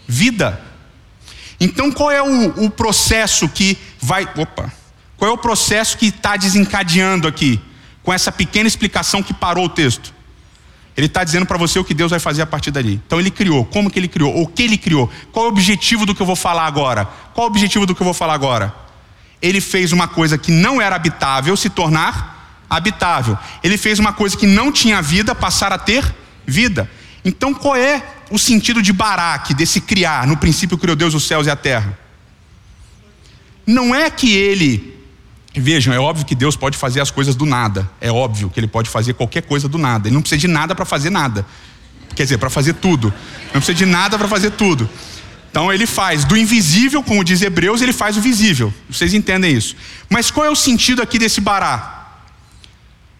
vida. 0.06 0.62
Então 1.62 1.90
qual 1.90 2.12
é 2.12 2.22
o, 2.22 2.66
o 2.66 2.70
processo 2.70 3.48
que 3.48 3.78
vai. 4.02 4.28
Opa! 4.36 4.70
Qual 5.16 5.32
é 5.32 5.34
o 5.34 5.38
processo 5.38 5.98
que 5.98 6.08
está 6.08 6.36
desencadeando 6.36 7.28
aqui? 7.28 7.62
Com 8.04 8.12
essa 8.12 8.32
pequena 8.32 8.68
explicação 8.68 9.24
que 9.24 9.34
parou 9.34 9.66
o 9.66 9.70
texto. 9.70 10.14
Ele 10.96 11.08
está 11.08 11.24
dizendo 11.24 11.46
para 11.46 11.58
você 11.58 11.80
o 11.80 11.84
que 11.84 11.94
Deus 11.94 12.12
vai 12.12 12.20
fazer 12.20 12.42
a 12.42 12.46
partir 12.46 12.72
dali. 12.72 13.02
Então 13.06 13.20
ele 13.20 13.32
criou, 13.32 13.66
como 13.66 13.90
que 13.90 13.98
ele 13.98 14.08
criou, 14.08 14.42
o 14.42 14.48
que 14.48 14.64
ele 14.64 14.78
criou, 14.78 15.10
qual 15.32 15.46
é 15.46 15.50
o 15.50 15.52
objetivo 15.52 16.06
do 16.06 16.14
que 16.14 16.22
eu 16.22 16.26
vou 16.26 16.36
falar 16.36 16.66
agora? 16.66 17.06
Qual 17.34 17.46
é 17.46 17.50
o 17.50 17.52
objetivo 17.52 17.86
do 17.86 17.96
que 17.96 18.02
eu 18.02 18.06
vou 18.06 18.14
falar 18.14 18.34
agora? 18.34 18.74
Ele 19.42 19.62
fez 19.62 19.92
uma 19.92 20.08
coisa 20.08 20.38
que 20.38 20.52
não 20.52 20.82
era 20.82 20.96
habitável 20.96 21.56
se 21.56 21.70
tornar 21.70 22.40
habitável. 22.70 23.38
Ele 23.62 23.78
fez 23.78 24.00
uma 24.00 24.14
coisa 24.14 24.38
que 24.38 24.48
não 24.48 24.72
tinha 24.72 25.02
vida 25.02 25.36
passar 25.36 25.74
a 25.74 25.78
ter 25.78 26.16
vida. 26.46 26.90
Então 27.24 27.54
qual 27.54 27.76
é 27.76 28.04
o 28.30 28.40
sentido 28.40 28.82
de 28.82 28.94
Baraque, 28.94 29.54
desse 29.54 29.82
criar? 29.82 30.26
No 30.26 30.38
princípio 30.38 30.78
criou 30.78 30.96
Deus 30.96 31.14
os 31.14 31.24
céus 31.24 31.48
e 31.48 31.50
a 31.50 31.56
terra. 31.56 31.98
Não 33.66 33.94
é 33.94 34.10
que 34.10 34.34
ele 34.34 35.01
Vejam, 35.54 35.94
é 35.94 36.00
óbvio 36.00 36.26
que 36.26 36.34
Deus 36.34 36.56
pode 36.56 36.78
fazer 36.78 37.02
as 37.02 37.12
coisas 37.12 37.36
do 37.36 37.46
nada. 37.46 37.90
É 38.00 38.12
óbvio 38.12 38.50
que 38.50 38.60
Ele 38.60 38.68
pode 38.68 38.90
fazer 38.90 39.14
qualquer 39.14 39.42
coisa 39.42 39.68
do 39.68 39.78
nada. 39.78 40.08
Ele 40.08 40.16
não 40.16 40.22
precisa 40.22 40.40
de 40.40 40.48
nada 40.48 40.74
para 40.74 40.86
fazer 40.86 41.10
nada. 41.10 41.46
Quer 42.16 42.24
dizer, 42.24 42.38
para 42.38 42.50
fazer 42.50 42.74
tudo. 42.74 43.14
Não 43.54 43.62
precisa 43.62 43.74
de 43.74 43.86
nada 43.86 44.18
para 44.18 44.28
fazer 44.28 44.52
tudo. 44.52 44.90
Então 45.50 45.72
ele 45.72 45.86
faz 45.86 46.24
do 46.24 46.38
invisível, 46.38 47.04
como 47.04 47.26
diz 47.26 47.42
Hebreus, 47.42 47.82
ele 47.82 47.92
faz 47.92 48.16
o 48.16 48.22
visível. 48.22 48.74
Vocês 48.90 49.14
entendem 49.14 49.52
isso? 49.52 49.76
Mas 50.10 50.32
qual 50.32 50.46
é 50.46 50.50
o 50.50 50.56
sentido 50.56 51.02
aqui 51.02 51.20
desse 51.20 51.42
bará? 51.42 52.22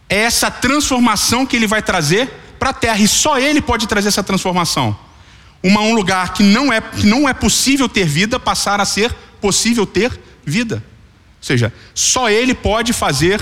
É 0.08 0.20
essa 0.20 0.50
transformação 0.50 1.46
que 1.46 1.58
ele 1.58 1.68
vai 1.68 1.82
trazer 1.82 2.30
para 2.58 2.70
a 2.70 2.74
terra. 2.74 3.00
E 3.00 3.08
só 3.08 3.38
ele 3.38 3.62
pode 3.62 3.86
trazer 3.86 4.08
essa 4.08 4.24
transformação. 4.24 4.98
Uma, 5.62 5.82
um 5.82 5.94
lugar 5.94 6.34
que 6.34 6.42
não, 6.42 6.72
é, 6.72 6.80
que 6.80 7.06
não 7.06 7.28
é 7.28 7.34
possível 7.34 7.90
ter 7.90 8.06
vida, 8.06 8.40
passar 8.40 8.80
a 8.80 8.86
ser 8.86 9.14
possível 9.42 9.86
ter 9.86 10.18
vida. 10.46 10.84
Ou 11.42 11.46
seja, 11.46 11.74
só 11.96 12.30
ele 12.30 12.54
pode 12.54 12.94
fazer 12.94 13.42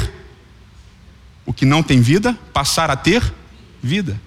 o 1.45 1.51
que 1.51 1.65
não 1.65 1.83
tem 1.83 1.99
vida 1.99 2.37
passar 2.53 2.89
a 2.89 2.95
ter 2.95 3.21
vida. 3.83 4.19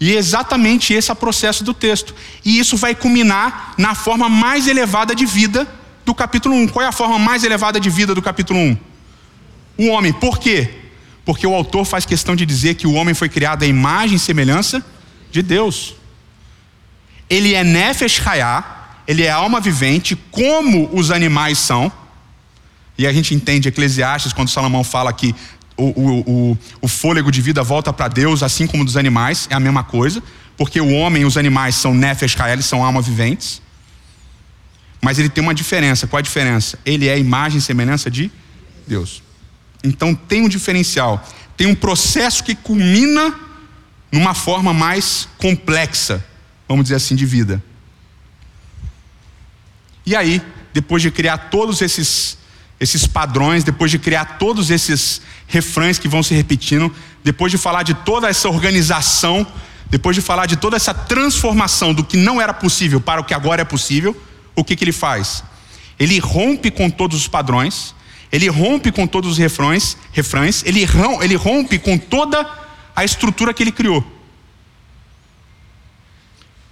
E 0.00 0.12
exatamente 0.12 0.92
esse 0.94 1.10
é 1.10 1.12
o 1.12 1.16
processo 1.16 1.64
do 1.64 1.74
texto. 1.74 2.14
E 2.44 2.58
isso 2.58 2.76
vai 2.76 2.94
culminar 2.94 3.74
na 3.76 3.94
forma 3.96 4.28
mais 4.28 4.68
elevada 4.68 5.14
de 5.14 5.26
vida 5.26 5.66
do 6.04 6.14
capítulo 6.14 6.54
1. 6.54 6.68
Qual 6.68 6.84
é 6.84 6.88
a 6.88 6.92
forma 6.92 7.18
mais 7.18 7.42
elevada 7.42 7.80
de 7.80 7.90
vida 7.90 8.14
do 8.14 8.22
capítulo 8.22 8.60
1? 8.60 8.78
O 9.78 9.86
homem. 9.88 10.12
Por 10.12 10.38
quê? 10.38 10.70
Porque 11.24 11.46
o 11.46 11.54
autor 11.54 11.84
faz 11.84 12.06
questão 12.06 12.36
de 12.36 12.46
dizer 12.46 12.74
que 12.74 12.86
o 12.86 12.92
homem 12.92 13.14
foi 13.14 13.28
criado 13.28 13.64
à 13.64 13.66
imagem 13.66 14.16
e 14.16 14.20
semelhança 14.20 14.84
de 15.32 15.42
Deus. 15.42 15.96
Ele 17.28 17.54
é 17.54 17.64
nefesh 17.64 18.24
hayah, 18.24 18.64
ele 19.06 19.24
é 19.24 19.30
alma 19.30 19.60
vivente, 19.60 20.16
como 20.30 20.88
os 20.92 21.10
animais 21.10 21.58
são. 21.58 21.92
E 22.98 23.06
a 23.06 23.12
gente 23.12 23.32
entende 23.32 23.68
Eclesiastes 23.68 24.32
quando 24.32 24.48
Salomão 24.48 24.82
fala 24.82 25.12
que 25.12 25.32
o, 25.76 25.84
o, 25.84 26.20
o, 26.20 26.58
o 26.82 26.88
fôlego 26.88 27.30
de 27.30 27.40
vida 27.40 27.62
volta 27.62 27.92
para 27.92 28.08
Deus, 28.08 28.42
assim 28.42 28.66
como 28.66 28.84
dos 28.84 28.96
animais, 28.96 29.46
é 29.48 29.54
a 29.54 29.60
mesma 29.60 29.84
coisa, 29.84 30.20
porque 30.56 30.80
o 30.80 30.92
homem 30.92 31.22
e 31.22 31.24
os 31.24 31.36
animais 31.36 31.76
são 31.76 31.94
nefesh 31.94 32.36
eles 32.50 32.66
são 32.66 32.84
almas 32.84 33.06
viventes. 33.06 33.62
Mas 35.00 35.20
ele 35.20 35.28
tem 35.28 35.44
uma 35.44 35.54
diferença. 35.54 36.08
Qual 36.08 36.18
a 36.18 36.22
diferença? 36.22 36.76
Ele 36.84 37.06
é 37.06 37.12
a 37.12 37.16
imagem 37.16 37.58
e 37.58 37.62
semelhança 37.62 38.10
de 38.10 38.32
Deus. 38.84 39.22
Então 39.84 40.12
tem 40.12 40.42
um 40.42 40.48
diferencial. 40.48 41.24
Tem 41.56 41.68
um 41.68 41.74
processo 41.76 42.42
que 42.42 42.56
culmina 42.56 43.32
numa 44.10 44.34
forma 44.34 44.74
mais 44.74 45.28
complexa, 45.38 46.24
vamos 46.66 46.86
dizer 46.86 46.96
assim, 46.96 47.14
de 47.14 47.24
vida. 47.24 47.62
E 50.04 50.16
aí, 50.16 50.42
depois 50.72 51.02
de 51.02 51.10
criar 51.12 51.38
todos 51.50 51.80
esses 51.80 52.37
esses 52.80 53.06
padrões, 53.06 53.64
depois 53.64 53.90
de 53.90 53.98
criar 53.98 54.38
todos 54.38 54.70
esses 54.70 55.20
refrães 55.46 55.98
que 55.98 56.08
vão 56.08 56.22
se 56.22 56.34
repetindo, 56.34 56.94
depois 57.24 57.50
de 57.50 57.58
falar 57.58 57.82
de 57.82 57.94
toda 57.94 58.28
essa 58.28 58.48
organização, 58.48 59.46
depois 59.90 60.14
de 60.14 60.22
falar 60.22 60.46
de 60.46 60.56
toda 60.56 60.76
essa 60.76 60.94
transformação 60.94 61.92
do 61.92 62.04
que 62.04 62.16
não 62.16 62.40
era 62.40 62.54
possível 62.54 63.00
para 63.00 63.20
o 63.20 63.24
que 63.24 63.34
agora 63.34 63.62
é 63.62 63.64
possível, 63.64 64.16
o 64.54 64.62
que, 64.62 64.76
que 64.76 64.84
ele 64.84 64.92
faz? 64.92 65.42
Ele 65.98 66.18
rompe 66.18 66.70
com 66.70 66.88
todos 66.88 67.18
os 67.18 67.26
padrões, 67.26 67.94
ele 68.30 68.48
rompe 68.48 68.92
com 68.92 69.06
todos 69.06 69.32
os 69.32 69.38
refrões, 69.38 69.96
refrães 70.12 70.62
ele, 70.64 70.86
ele 71.22 71.34
rompe 71.34 71.78
com 71.78 71.98
toda 71.98 72.48
a 72.94 73.04
estrutura 73.04 73.52
que 73.52 73.62
ele 73.62 73.72
criou. 73.72 74.04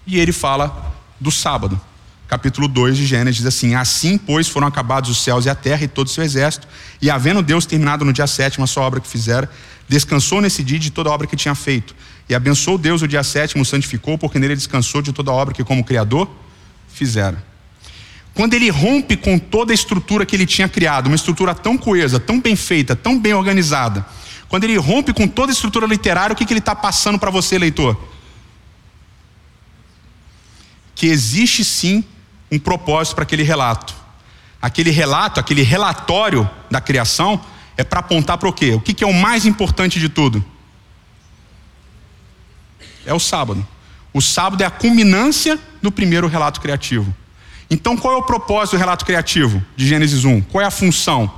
E 0.06 0.20
ele 0.20 0.32
fala 0.32 0.94
do 1.18 1.32
sábado 1.32 1.80
capítulo 2.28 2.66
2 2.66 2.96
de 2.96 3.06
Gênesis, 3.06 3.36
diz 3.36 3.46
assim: 3.46 3.74
Assim, 3.74 4.18
pois, 4.18 4.48
foram 4.48 4.66
acabados 4.66 5.10
os 5.10 5.22
céus 5.22 5.46
e 5.46 5.50
a 5.50 5.54
terra 5.54 5.84
e 5.84 5.88
todo 5.88 6.06
o 6.06 6.10
seu 6.10 6.24
exército, 6.24 6.66
e 7.00 7.10
havendo 7.10 7.42
Deus 7.42 7.66
terminado 7.66 8.04
no 8.04 8.12
dia 8.12 8.26
sétimo 8.26 8.64
a 8.64 8.66
sua 8.66 8.82
obra 8.82 9.00
que 9.00 9.08
fizera, 9.08 9.50
descansou 9.88 10.40
nesse 10.40 10.62
dia 10.62 10.78
de 10.78 10.90
toda 10.90 11.10
a 11.10 11.12
obra 11.12 11.26
que 11.26 11.36
tinha 11.36 11.54
feito. 11.54 11.94
E 12.28 12.34
abençoou 12.34 12.76
Deus 12.76 13.02
o 13.02 13.08
dia 13.08 13.22
sétimo, 13.22 13.64
santificou, 13.64 14.18
porque 14.18 14.38
nele 14.38 14.56
descansou 14.56 15.00
de 15.00 15.12
toda 15.12 15.30
a 15.30 15.34
obra 15.34 15.54
que, 15.54 15.62
como 15.62 15.84
Criador, 15.84 16.28
fizera. 16.88 17.42
Quando 18.34 18.54
ele 18.54 18.68
rompe 18.68 19.16
com 19.16 19.38
toda 19.38 19.72
a 19.72 19.74
estrutura 19.74 20.26
que 20.26 20.34
ele 20.34 20.44
tinha 20.44 20.68
criado, 20.68 21.06
uma 21.06 21.16
estrutura 21.16 21.54
tão 21.54 21.78
coesa, 21.78 22.18
tão 22.18 22.40
bem 22.40 22.56
feita, 22.56 22.96
tão 22.96 23.18
bem 23.18 23.32
organizada, 23.32 24.04
quando 24.48 24.64
ele 24.64 24.76
rompe 24.76 25.12
com 25.12 25.26
toda 25.26 25.52
a 25.52 25.54
estrutura 25.54 25.86
literária, 25.86 26.34
o 26.34 26.36
que, 26.36 26.44
que 26.44 26.52
ele 26.52 26.58
está 26.58 26.74
passando 26.74 27.18
para 27.18 27.30
você, 27.30 27.58
leitor? 27.58 27.96
Que 30.94 31.06
existe 31.06 31.64
sim 31.64 32.04
um 32.50 32.58
propósito 32.58 33.14
para 33.14 33.24
aquele 33.24 33.42
relato. 33.42 33.94
Aquele 34.60 34.90
relato, 34.90 35.38
aquele 35.38 35.62
relatório 35.62 36.48
da 36.70 36.80
criação 36.80 37.40
é 37.76 37.84
para 37.84 38.00
apontar 38.00 38.38
para 38.38 38.48
o 38.48 38.52
quê? 38.52 38.72
O 38.72 38.80
que, 38.80 38.94
que 38.94 39.04
é 39.04 39.06
o 39.06 39.12
mais 39.12 39.44
importante 39.44 40.00
de 40.00 40.08
tudo? 40.08 40.44
É 43.04 43.12
o 43.12 43.20
sábado. 43.20 43.66
O 44.12 44.20
sábado 44.20 44.62
é 44.62 44.66
a 44.66 44.70
culminância 44.70 45.58
do 45.82 45.92
primeiro 45.92 46.26
relato 46.26 46.60
criativo. 46.60 47.14
Então, 47.70 47.96
qual 47.96 48.14
é 48.14 48.16
o 48.16 48.22
propósito 48.22 48.76
do 48.76 48.78
relato 48.78 49.04
criativo 49.04 49.62
de 49.76 49.86
Gênesis 49.86 50.24
1? 50.24 50.40
Qual 50.42 50.62
é 50.62 50.66
a 50.66 50.70
função? 50.70 51.30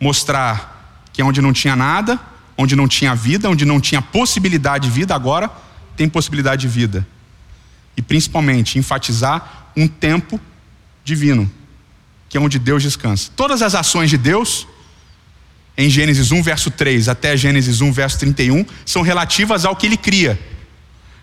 Mostrar 0.00 1.00
que 1.12 1.22
onde 1.22 1.40
não 1.40 1.52
tinha 1.52 1.76
nada, 1.76 2.18
onde 2.56 2.74
não 2.74 2.88
tinha 2.88 3.14
vida, 3.14 3.48
onde 3.48 3.64
não 3.64 3.80
tinha 3.80 4.02
possibilidade 4.02 4.88
de 4.88 4.94
vida, 4.94 5.14
agora 5.14 5.50
tem 5.96 6.08
possibilidade 6.08 6.62
de 6.62 6.68
vida. 6.68 7.06
E 7.96 8.02
principalmente 8.02 8.78
enfatizar 8.78 9.61
um 9.76 9.88
tempo 9.88 10.40
divino, 11.04 11.50
que 12.28 12.36
é 12.36 12.40
onde 12.40 12.58
Deus 12.58 12.82
descansa. 12.82 13.30
Todas 13.34 13.62
as 13.62 13.74
ações 13.74 14.10
de 14.10 14.16
Deus, 14.16 14.66
em 15.76 15.88
Gênesis 15.88 16.30
1, 16.30 16.42
verso 16.42 16.70
3 16.70 17.08
até 17.08 17.36
Gênesis 17.36 17.80
1, 17.80 17.92
verso 17.92 18.18
31, 18.18 18.64
são 18.84 19.02
relativas 19.02 19.64
ao 19.64 19.74
que 19.74 19.86
ele 19.86 19.96
cria, 19.96 20.38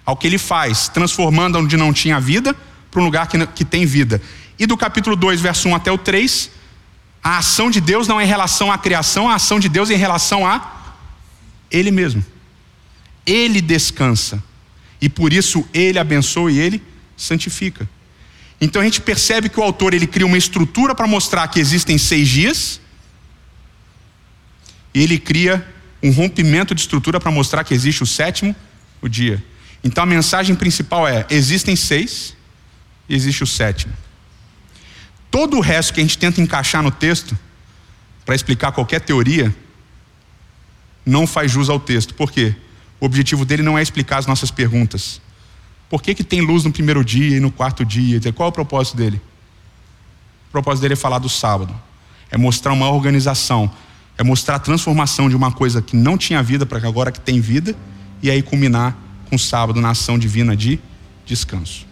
ao 0.06 0.18
que 0.18 0.28
ele 0.28 0.38
faz, 0.38 0.88
transformando 0.90 1.60
onde 1.60 1.78
não 1.78 1.94
tinha 1.94 2.20
vida 2.20 2.56
para 2.92 3.02
um 3.02 3.06
lugar 3.06 3.28
que, 3.28 3.46
que 3.48 3.66
tem 3.66 3.86
vida. 3.86 4.22
E 4.58 4.66
do 4.66 4.76
capítulo 4.76 5.16
2, 5.16 5.40
verso 5.40 5.70
1 5.70 5.76
até 5.76 5.92
o 5.92 5.98
3, 5.98 6.52
a 7.24 7.38
ação 7.38 7.70
de 7.70 7.80
Deus 7.80 8.08
não 8.08 8.20
é 8.20 8.24
em 8.24 8.28
relação 8.28 8.72
à 8.72 8.78
criação, 8.78 9.30
a 9.30 9.36
ação 9.36 9.60
de 9.60 9.70
Deus 9.70 9.90
é 9.90 9.94
em 9.94 9.98
relação 9.98 10.46
a 10.46 10.96
Ele 11.70 11.92
mesmo. 11.92 12.26
Ele 13.26 13.62
descansa. 13.62 14.42
E 15.02 15.08
por 15.08 15.32
isso 15.32 15.68
Ele 15.74 16.00
abençoa 16.00 16.52
e 16.52 16.60
Ele 16.60 16.84
santifica. 17.16 17.88
Então 18.62 18.82
a 18.82 18.86
gente 18.86 19.02
percebe 19.02 19.48
que 19.50 19.60
o 19.60 19.64
autor 19.64 19.94
ele 19.94 20.08
cria 20.08 20.26
uma 20.26 20.38
estrutura 20.38 20.94
para 20.94 21.08
mostrar 21.08 21.48
que 21.48 21.60
existem 21.60 21.98
seis 21.98 22.28
dias, 22.28 22.82
e 24.94 25.04
ele 25.04 25.18
cria 25.18 25.66
um 26.02 26.12
rompimento 26.12 26.74
de 26.74 26.82
estrutura 26.82 27.20
para 27.20 27.32
mostrar 27.32 27.64
que 27.64 27.74
existe 27.74 28.04
o 28.04 28.06
sétimo 28.06 28.56
o 29.02 29.08
dia. 29.08 29.44
Então 29.84 30.04
a 30.04 30.08
mensagem 30.08 30.56
principal 30.56 31.08
é: 31.08 31.26
existem 31.30 31.76
seis, 31.76 32.36
e 33.08 33.16
existe 33.16 33.44
o 33.44 33.48
sétimo. 33.48 33.94
Todo 35.32 35.58
o 35.58 35.62
resto 35.62 35.94
que 35.94 36.00
a 36.00 36.04
gente 36.04 36.18
tenta 36.18 36.42
encaixar 36.42 36.82
no 36.84 36.92
texto, 36.92 37.38
para 38.26 38.36
explicar 38.36 38.72
qualquer 38.72 39.02
teoria, 39.02 39.56
não 41.06 41.26
faz 41.26 41.52
jus 41.52 41.70
ao 41.70 41.80
texto. 41.80 42.14
Por 42.14 42.32
quê? 42.32 42.56
O 43.00 43.06
objetivo 43.06 43.46
dele 43.46 43.64
não 43.64 43.78
é 43.78 43.82
explicar 43.82 44.18
as 44.18 44.28
nossas 44.28 44.52
perguntas. 44.52 45.22
Por 45.90 46.04
que, 46.04 46.14
que 46.14 46.24
tem 46.24 46.42
luz 46.42 46.64
no 46.64 46.72
primeiro 46.72 47.04
dia 47.04 47.38
e 47.38 47.40
no 47.40 47.52
quarto 47.52 47.84
dia? 47.84 48.20
Qual 48.32 48.48
é 48.48 48.50
o 48.50 48.54
propósito 48.54 48.96
dele? 48.96 49.20
O 50.48 50.52
propósito 50.52 50.84
dele 50.84 50.94
é 50.94 50.98
falar 50.98 51.18
do 51.18 51.28
sábado, 51.28 51.74
é 52.30 52.38
mostrar 52.38 52.74
uma 52.74 52.90
organização, 52.90 53.70
é 54.18 54.24
mostrar 54.24 54.56
a 54.56 54.60
transformação 54.60 55.28
de 55.28 55.36
uma 55.36 55.52
coisa 55.52 55.82
que 55.82 55.96
não 55.96 56.18
tinha 56.18 56.44
vida 56.44 56.66
para 56.66 56.80
que 56.80 56.86
agora 56.86 57.12
que 57.12 57.20
tem 57.20 57.42
vida, 57.42 57.76
e 58.22 58.30
aí 58.30 58.44
culminar 58.44 58.96
com 59.30 59.36
o 59.36 59.40
sábado 59.40 59.82
na 59.82 59.92
ação 59.92 60.20
divina 60.20 60.56
de 60.56 60.80
descanso. 61.26 61.88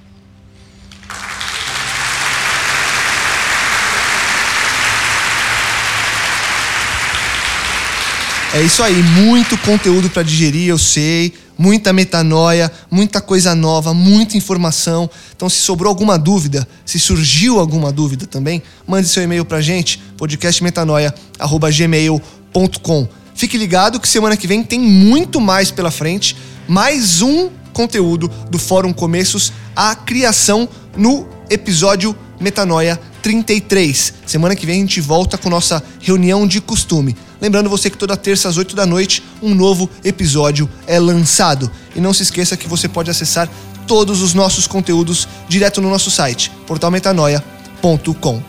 É 8.53 8.61
isso 8.61 8.81
aí, 8.81 9.01
muito 9.03 9.57
conteúdo 9.57 10.09
para 10.09 10.23
digerir, 10.23 10.69
eu 10.69 10.77
sei 10.77 11.33
muita 11.57 11.91
metanoia, 11.91 12.71
muita 12.89 13.19
coisa 13.19 13.53
nova, 13.55 13.93
muita 13.93 14.37
informação. 14.37 15.09
Então, 15.35 15.49
se 15.49 15.59
sobrou 15.59 15.89
alguma 15.89 16.17
dúvida, 16.17 16.65
se 16.85 16.97
surgiu 16.99 17.59
alguma 17.59 17.91
dúvida 17.91 18.25
também, 18.27 18.61
mande 18.85 19.07
seu 19.07 19.23
e-mail 19.23 19.45
para 19.45 19.57
a 19.57 19.61
gente, 19.61 19.99
podcastmetanoia.gmail.com. 20.17 23.07
Fique 23.33 23.57
ligado 23.57 23.99
que 23.99 24.07
semana 24.07 24.37
que 24.37 24.47
vem 24.47 24.63
tem 24.63 24.79
muito 24.79 25.39
mais 25.39 25.69
pela 25.71 25.91
frente, 25.91 26.35
mais 26.67 27.21
um 27.21 27.49
conteúdo 27.71 28.27
do 28.49 28.57
Fórum 28.57 28.91
Começos, 28.91 29.53
a 29.75 29.93
criação 29.93 30.67
no 30.95 31.27
episódio 31.49 32.15
Metanoia 32.39 32.99
33. 33.21 34.13
Semana 34.25 34.55
que 34.55 34.65
vem 34.65 34.77
a 34.77 34.79
gente 34.79 35.01
volta 35.01 35.37
com 35.37 35.49
nossa 35.49 35.83
reunião 35.99 36.47
de 36.47 36.59
costume. 36.59 37.15
Lembrando 37.39 37.69
você 37.69 37.89
que 37.89 37.97
toda 37.97 38.17
terça 38.17 38.49
às 38.49 38.57
8 38.57 38.75
da 38.75 38.85
noite 38.85 39.23
um 39.41 39.53
novo 39.53 39.89
episódio 40.03 40.69
é 40.85 40.99
lançado. 40.99 41.69
E 41.95 42.01
não 42.01 42.13
se 42.13 42.23
esqueça 42.23 42.57
que 42.57 42.67
você 42.67 42.87
pode 42.87 43.09
acessar 43.09 43.49
todos 43.85 44.21
os 44.21 44.33
nossos 44.33 44.67
conteúdos 44.67 45.27
direto 45.47 45.81
no 45.81 45.89
nosso 45.89 46.11
site, 46.11 46.51
portalmetanoia.com. 46.65 48.43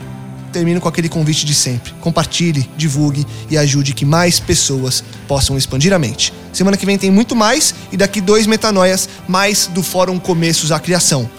termino 0.52 0.80
com 0.80 0.88
aquele 0.88 1.08
convite 1.08 1.44
de 1.44 1.54
sempre. 1.54 1.92
Compartilhe, 2.00 2.68
divulgue 2.76 3.26
e 3.50 3.56
ajude 3.56 3.92
que 3.92 4.04
mais 4.04 4.40
pessoas 4.40 5.04
possam 5.28 5.56
expandir 5.56 5.92
a 5.92 5.98
mente. 5.98 6.32
Semana 6.52 6.76
que 6.76 6.86
vem 6.86 6.98
tem 6.98 7.10
muito 7.10 7.36
mais 7.36 7.74
e 7.92 7.96
daqui 7.96 8.20
dois 8.20 8.46
metanoias 8.46 9.08
mais 9.28 9.66
do 9.66 9.82
Fórum 9.82 10.18
Começos 10.18 10.72
à 10.72 10.80
Criação. 10.80 11.30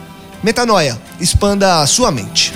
Metanoia, 0.42 1.00
expanda 1.20 1.82
a 1.82 1.88
sua 1.88 2.12
mente. 2.12 2.54